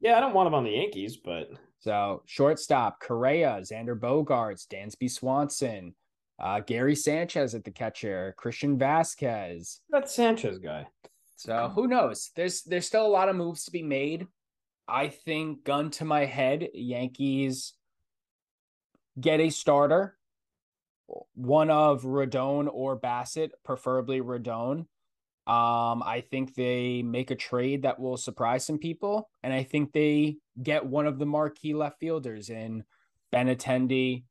[0.00, 5.08] Yeah, I don't want him on the Yankees, but so shortstop, Correa, Xander Bogaerts, Dansby
[5.08, 5.94] Swanson,
[6.40, 9.82] uh, Gary Sanchez at the catcher, Christian Vasquez.
[9.90, 10.88] That Sanchez guy.
[11.36, 12.32] So who knows?
[12.34, 14.26] There's there's still a lot of moves to be made.
[14.88, 17.74] I think, gun to my head, Yankees
[19.20, 20.16] get a starter,
[21.34, 24.86] one of Rodon or Bassitt, preferably Rodon.
[25.44, 29.92] Um, I think they make a trade that will surprise some people, and I think
[29.92, 32.84] they get one of the marquee left fielders in
[33.32, 34.24] Benintendi,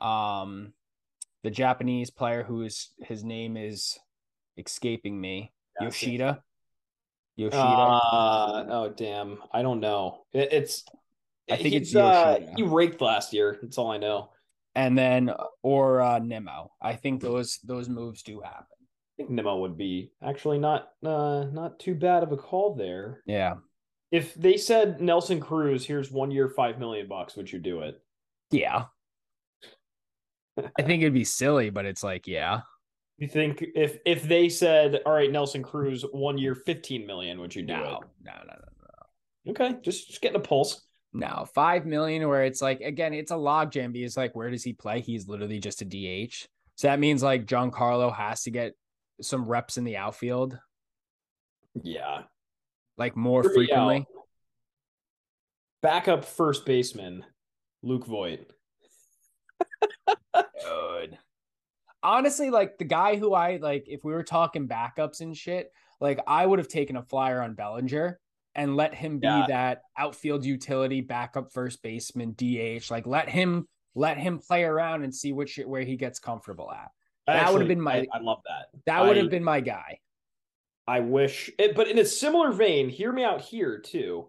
[0.00, 0.72] um,
[1.44, 3.98] the Japanese player whose his name is
[4.56, 6.42] escaping me, Yoshida.
[7.36, 7.62] Yoshida.
[7.62, 10.24] Uh, oh damn, I don't know.
[10.32, 10.84] It, it's
[11.50, 13.58] I think He's, it's uh, he raked last year.
[13.60, 14.30] That's all I know.
[14.74, 15.32] And then
[15.62, 16.72] or uh, Nimmo.
[16.80, 18.66] I think those those moves do happen.
[18.80, 23.22] I think Nimmo would be actually not uh not too bad of a call there.
[23.26, 23.54] Yeah.
[24.10, 28.00] If they said Nelson Cruz, here's one year, five million bucks, would you do it?
[28.50, 28.84] Yeah.
[30.56, 32.62] I think it'd be silly, but it's like, yeah.
[33.18, 37.54] You think if if they said, all right, Nelson Cruz, one year, fifteen million, would
[37.54, 37.86] you do no, it?
[38.24, 38.54] No, no, no,
[39.44, 39.50] no.
[39.50, 40.86] Okay, just just getting a pulse.
[41.12, 42.28] No, five million.
[42.28, 43.92] Where it's like again, it's a log jam.
[43.92, 45.00] Because like, where does he play?
[45.00, 46.46] He's literally just a DH.
[46.76, 48.74] So that means like Giancarlo has to get
[49.20, 50.58] some reps in the outfield.
[51.82, 52.22] Yeah,
[52.96, 54.06] like more frequently.
[55.80, 57.24] Backup first baseman,
[57.82, 58.50] Luke Voit.
[60.34, 61.18] Good.
[62.02, 66.20] Honestly, like the guy who I like, if we were talking backups and shit, like
[66.26, 68.20] I would have taken a flyer on Bellinger
[68.54, 69.46] and let him be yeah.
[69.48, 72.90] that outfield utility, backup first baseman, DH.
[72.90, 76.90] Like let him let him play around and see which where he gets comfortable at.
[77.26, 77.96] That would have been my.
[77.96, 78.68] I, I, love that.
[78.86, 79.98] That would have been my guy.
[80.86, 84.28] I wish, it, but in a similar vein, hear me out here too.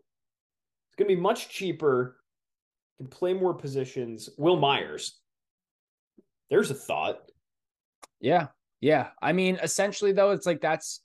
[0.89, 2.17] It's gonna be much cheaper.
[2.97, 4.29] Can play more positions.
[4.37, 5.17] Wil Myers.
[6.49, 7.31] There's a thought.
[8.19, 8.47] Yeah,
[8.81, 9.09] yeah.
[9.21, 11.01] I mean, essentially though, it's like that's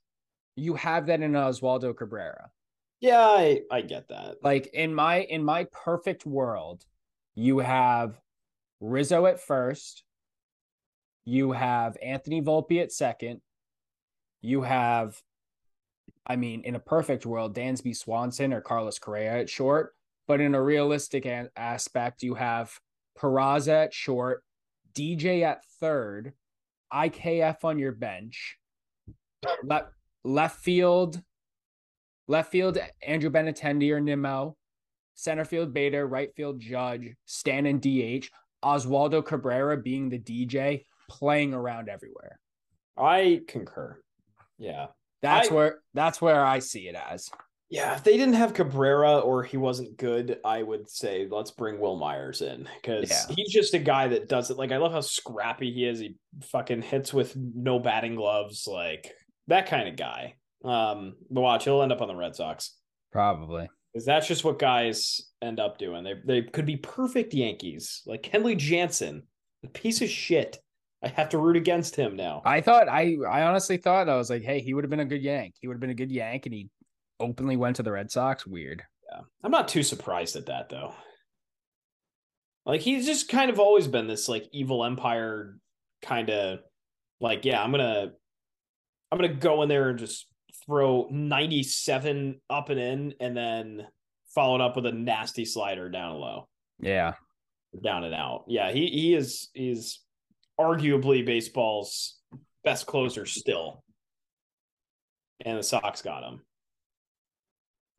[0.56, 2.50] you have that in Oswaldo Cabrera.
[3.04, 4.36] Yeah, I, I get that.
[4.42, 6.86] Like in my in my perfect world,
[7.34, 8.18] you have
[8.80, 10.04] Rizzo at first,
[11.26, 13.42] you have Anthony Volpe at second,
[14.40, 15.20] you have
[16.26, 19.92] I mean, in a perfect world, Dansby Swanson or Carlos Correa at short,
[20.26, 22.80] but in a realistic a- aspect, you have
[23.18, 24.42] Peraza at short,
[24.94, 26.32] DJ at third,
[26.90, 28.56] IKF on your bench,
[29.62, 29.92] left
[30.24, 31.22] left field
[32.26, 34.56] Left field, Andrew Benintendi or Nimmo.
[35.14, 36.06] Center field, Bader.
[36.06, 37.14] Right field, Judge.
[37.26, 38.28] Stanton DH.
[38.64, 42.40] Oswaldo Cabrera being the DJ, playing around everywhere.
[42.96, 44.00] I concur.
[44.58, 44.86] Yeah.
[45.22, 47.30] That's I, where that's where I see it as.
[47.70, 51.80] Yeah, if they didn't have Cabrera or he wasn't good, I would say let's bring
[51.80, 53.34] Wil Myers in because yeah.
[53.34, 54.58] he's just a guy that does it.
[54.58, 55.98] Like I love how scrappy he is.
[55.98, 59.12] He fucking hits with no batting gloves, like
[59.48, 60.34] that kind of guy.
[60.64, 62.76] Um, but watch, he'll end up on the Red Sox.
[63.12, 63.68] Probably.
[63.92, 66.02] Because that's just what guys end up doing.
[66.02, 69.22] They they could be perfect Yankees, like Kenley Jansen,
[69.64, 70.58] a piece of shit.
[71.02, 72.42] I have to root against him now.
[72.44, 75.04] I thought I I honestly thought I was like, hey, he would have been a
[75.04, 75.54] good Yank.
[75.60, 76.70] He would have been a good Yank, and he
[77.20, 78.46] openly went to the Red Sox.
[78.46, 78.82] Weird.
[79.12, 80.94] Yeah, I'm not too surprised at that though.
[82.66, 85.58] Like he's just kind of always been this like evil empire
[86.02, 86.60] kind of
[87.20, 88.12] like, yeah, I'm gonna
[89.12, 90.26] I'm gonna go in there and just
[90.66, 93.86] throw 97 up and in and then
[94.34, 96.48] followed up with a nasty slider down low.
[96.80, 97.14] Yeah.
[97.82, 98.44] Down and out.
[98.46, 100.00] Yeah, he he is is
[100.58, 102.20] arguably baseball's
[102.62, 103.82] best closer still.
[105.44, 106.40] And the Sox got him.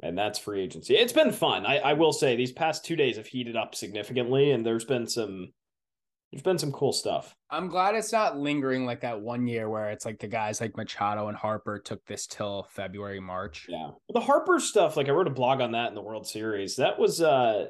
[0.01, 0.95] And that's free agency.
[0.95, 1.65] It's been fun.
[1.65, 5.07] I, I will say these past two days have heated up significantly, and there's been
[5.07, 5.51] some
[6.35, 7.33] there's been some cool stuff.
[7.49, 10.75] I'm glad it's not lingering like that one year where it's like the guys like
[10.75, 13.67] Machado and Harper took this till February, March.
[13.69, 13.91] Yeah.
[14.13, 16.75] The Harper stuff, like I wrote a blog on that in the World Series.
[16.75, 17.67] That was uh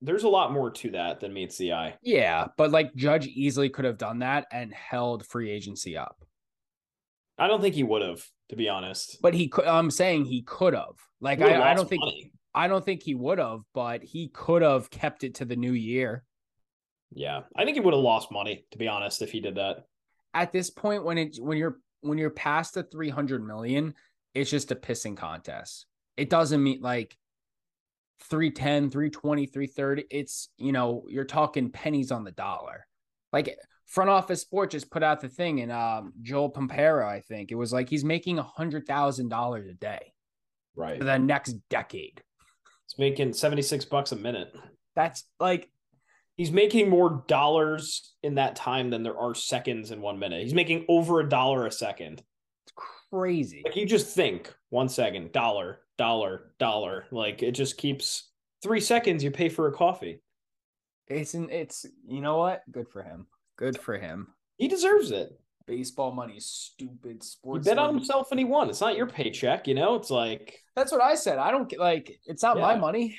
[0.00, 1.96] there's a lot more to that than meets the eye.
[2.02, 6.24] Yeah, but like Judge easily could have done that and held free agency up.
[7.36, 9.18] I don't think he would have, to be honest.
[9.22, 9.66] But he could.
[9.66, 10.94] I'm saying he could have.
[11.20, 12.04] Like I, I, don't think.
[12.04, 12.30] Money.
[12.54, 15.72] I don't think he would have, but he could have kept it to the new
[15.72, 16.22] year.
[17.14, 19.84] Yeah, I think he would have lost money, to be honest, if he did that.
[20.34, 23.94] At this point, when it when you're when you're past the 300 million,
[24.34, 25.86] it's just a pissing contest.
[26.16, 27.16] It doesn't mean like
[28.24, 30.04] 310, 320, 330.
[30.10, 32.86] It's, you know, you're talking pennies on the dollar.
[33.32, 33.56] Like
[33.86, 37.56] front office sport just put out the thing and um, Joel Pampera, I think it
[37.56, 40.12] was like he's making a hundred thousand dollars a day.
[40.76, 40.98] Right.
[40.98, 42.22] For the next decade.
[42.86, 44.52] He's making 76 bucks a minute.
[44.96, 45.70] That's like
[46.36, 50.42] he's making more dollars in that time than there are seconds in one minute.
[50.42, 52.22] He's making over a dollar a second.
[52.66, 52.74] It's
[53.10, 53.62] crazy.
[53.64, 57.06] Like you just think one second, dollar, dollar, dollar.
[57.10, 58.30] Like it just keeps
[58.62, 60.20] three seconds you pay for a coffee.
[61.06, 62.62] It's an, it's you know what?
[62.70, 63.26] Good for him.
[63.56, 64.28] Good for him.
[64.56, 65.38] He deserves it.
[65.66, 67.22] Baseball money stupid.
[67.22, 67.66] Sports.
[67.66, 68.68] He bet on himself and he won.
[68.68, 69.94] It's not your paycheck, you know.
[69.94, 71.38] It's like that's what I said.
[71.38, 72.18] I don't get like.
[72.26, 72.62] It's not yeah.
[72.62, 73.18] my money.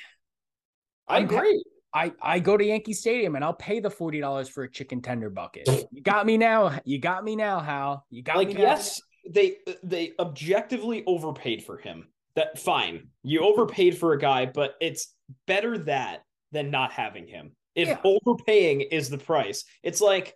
[1.08, 1.62] I agree.
[1.96, 5.00] I, I go to Yankee Stadium and I'll pay the forty dollars for a chicken
[5.00, 5.68] tender bucket.
[5.90, 6.78] You got me now.
[6.84, 8.04] You got me now, Hal.
[8.10, 8.54] You got like me.
[8.54, 8.60] Now.
[8.60, 12.08] Yes, they they objectively overpaid for him.
[12.34, 13.08] That fine.
[13.22, 15.14] You overpaid for a guy, but it's
[15.46, 17.52] better that than not having him.
[17.74, 17.98] If yeah.
[18.04, 20.34] overpaying is the price, it's like,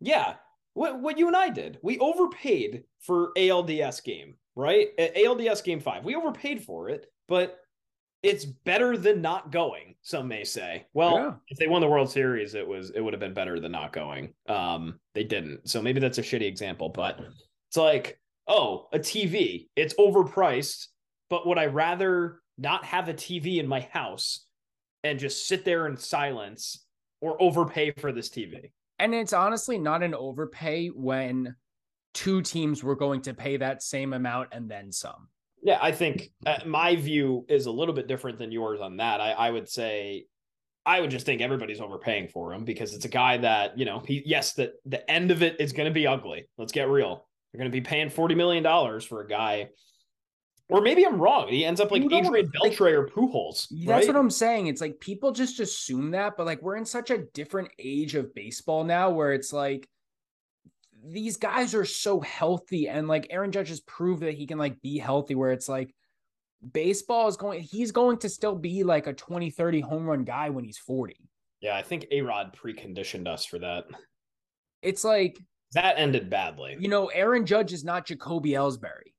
[0.00, 0.34] yeah,
[0.74, 1.78] what what you and I did.
[1.82, 4.88] We overpaid for ALDS game, right?
[4.98, 6.04] ALDS game five.
[6.04, 7.58] We overpaid for it, but
[8.26, 10.86] it's better than not going some may say.
[10.94, 11.32] Well yeah.
[11.48, 13.92] if they won the world series it was it would have been better than not
[13.92, 14.34] going.
[14.48, 15.68] Um they didn't.
[15.68, 17.20] So maybe that's a shitty example but
[17.68, 18.18] it's like
[18.48, 20.86] oh a tv it's overpriced
[21.28, 24.46] but would i rather not have a tv in my house
[25.04, 26.84] and just sit there in silence
[27.20, 31.54] or overpay for this tv and it's honestly not an overpay when
[32.14, 35.28] two teams were going to pay that same amount and then some
[35.66, 39.20] yeah, I think uh, my view is a little bit different than yours on that.
[39.20, 40.26] I, I would say
[40.86, 44.00] I would just think everybody's overpaying for him because it's a guy that, you know,
[44.06, 46.46] he yes, the the end of it is going to be ugly.
[46.56, 47.26] Let's get real.
[47.52, 49.70] You're going to be paying 40 million dollars for a guy
[50.68, 51.48] or maybe I'm wrong.
[51.48, 53.66] He ends up like Adrian Beltre or Pujols.
[53.70, 54.06] That's right?
[54.06, 54.68] what I'm saying.
[54.68, 58.34] It's like people just assume that, but like we're in such a different age of
[58.34, 59.88] baseball now where it's like
[61.08, 64.80] these guys are so healthy and like Aaron Judge has proved that he can like
[64.80, 65.94] be healthy where it's like
[66.72, 70.50] baseball is going he's going to still be like a 20 30 home run guy
[70.50, 71.16] when he's 40.
[71.60, 73.84] Yeah, I think A-Rod preconditioned us for that.
[74.82, 75.38] It's like
[75.72, 76.76] that ended badly.
[76.78, 79.12] You know, Aaron Judge is not Jacoby Ellsbury.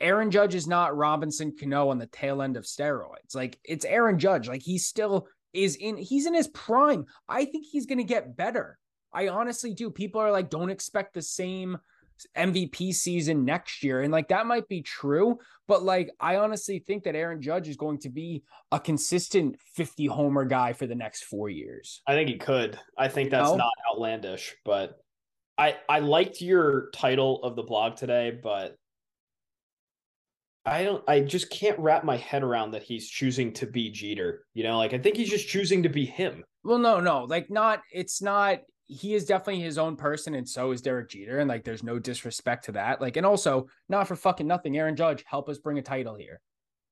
[0.00, 3.34] Aaron Judge is not Robinson Cano on the tail end of steroids.
[3.34, 4.48] Like it's Aaron Judge.
[4.48, 7.06] Like he still is in he's in his prime.
[7.28, 8.78] I think he's going to get better.
[9.14, 9.90] I honestly do.
[9.90, 11.78] People are like, don't expect the same
[12.36, 14.02] MVP season next year.
[14.02, 17.76] And like that might be true, but like I honestly think that Aaron Judge is
[17.76, 18.42] going to be
[18.72, 22.02] a consistent 50 homer guy for the next four years.
[22.06, 22.78] I think he could.
[22.96, 24.98] I think that's not outlandish, but
[25.58, 28.76] I I liked your title of the blog today, but
[30.66, 34.46] I don't I just can't wrap my head around that he's choosing to be Jeter.
[34.54, 36.44] You know, like I think he's just choosing to be him.
[36.62, 40.70] Well, no, no, like not it's not he is definitely his own person, and so
[40.72, 41.38] is Derek Jeter.
[41.38, 43.00] And like, there's no disrespect to that.
[43.00, 46.40] Like, and also, not for fucking nothing, Aaron Judge, help us bring a title here.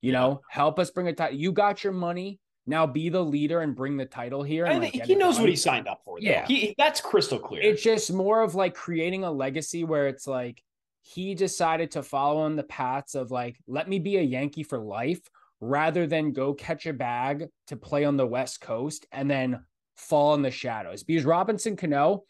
[0.00, 0.20] You yeah.
[0.20, 1.38] know, help us bring a title.
[1.38, 2.40] You got your money.
[2.64, 4.66] Now be the leader and bring the title here.
[4.66, 6.20] And, like, he knows what he signed up for.
[6.20, 6.26] Though.
[6.26, 7.60] Yeah, he, that's crystal clear.
[7.60, 10.62] It's just more of like creating a legacy where it's like
[11.02, 14.78] he decided to follow on the paths of like, let me be a Yankee for
[14.78, 15.20] life
[15.60, 19.64] rather than go catch a bag to play on the West Coast and then
[20.02, 22.24] fall in the shadows because Robinson Cano,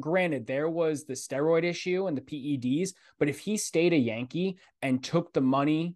[0.00, 4.58] granted, there was the steroid issue and the PEDs, but if he stayed a Yankee
[4.82, 5.94] and took the money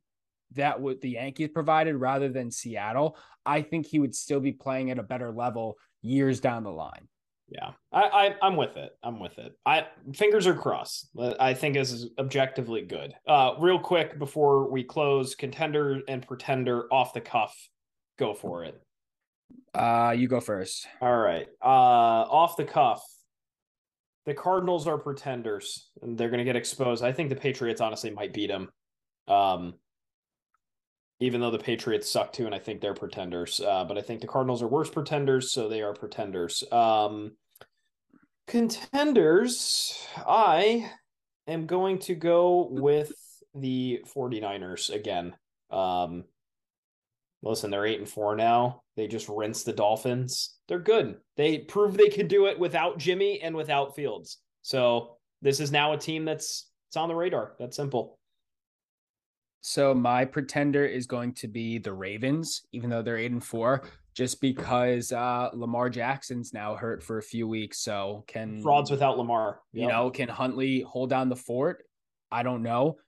[0.54, 3.16] that would the Yankees provided rather than Seattle,
[3.46, 7.08] I think he would still be playing at a better level years down the line.
[7.48, 8.92] Yeah, I, I am with it.
[9.02, 9.52] I'm with it.
[9.66, 11.08] I fingers are crossed.
[11.38, 13.12] I think this is objectively good.
[13.26, 17.54] Uh, real quick before we close, contender and pretender off the cuff.
[18.18, 18.80] Go for it.
[19.74, 20.86] Uh, you go first.
[21.00, 21.46] All right.
[21.62, 23.02] Uh, off the cuff.
[24.24, 27.02] The Cardinals are pretenders, and they're going to get exposed.
[27.02, 28.68] I think the Patriots honestly might beat them.
[29.26, 29.74] Um,
[31.22, 33.60] even though the Patriots suck too, and I think they're pretenders.
[33.60, 36.64] Uh, but I think the Cardinals are worse pretenders, so they are pretenders.
[36.72, 37.32] Um,
[38.46, 40.90] contenders, I
[41.46, 43.12] am going to go with
[43.54, 45.34] the 49ers again.
[45.70, 46.24] Um,
[47.42, 48.82] listen, they're eight and four now.
[48.96, 50.58] They just rinsed the Dolphins.
[50.68, 51.16] They're good.
[51.36, 54.38] They proved they could do it without Jimmy and without Fields.
[54.62, 57.54] So this is now a team that's it's on the radar.
[57.58, 58.18] That's simple.
[59.62, 63.84] So my pretender is going to be the Ravens, even though they're eight and four,
[64.14, 67.78] just because uh, Lamar Jackson's now hurt for a few weeks.
[67.78, 69.82] So can frauds without Lamar, yep.
[69.82, 71.84] you know, can Huntley hold down the fort?
[72.30, 72.98] I don't know.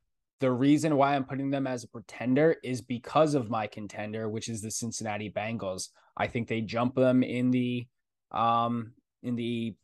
[0.41, 4.49] The reason why I'm putting them as a pretender is because of my contender, which
[4.49, 5.89] is the Cincinnati Bengals.
[6.17, 7.87] I think they jump them in the
[8.31, 9.75] um in the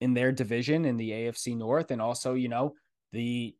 [0.00, 2.74] in their division in the AFC North and also, you know,
[3.12, 3.54] the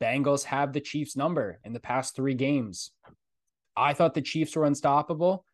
[0.00, 2.92] Bengals have the Chiefs number in the past three games.
[3.76, 5.44] I thought the Chiefs were unstoppable.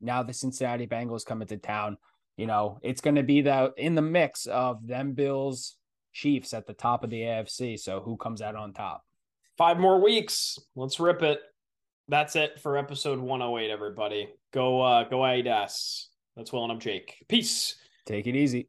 [0.00, 1.98] Now the Cincinnati Bengals come into town.
[2.36, 5.76] You know, it's going to be the in the mix of them Bills,
[6.12, 7.78] Chiefs at the top of the AFC.
[7.78, 9.04] So who comes out on top?
[9.56, 10.58] Five more weeks.
[10.74, 11.38] Let's rip it.
[12.08, 14.28] That's it for episode 108, everybody.
[14.52, 16.06] Go uh go Adidas.
[16.36, 17.24] That's Will and I'm Jake.
[17.28, 17.76] Peace.
[18.04, 18.68] Take it easy.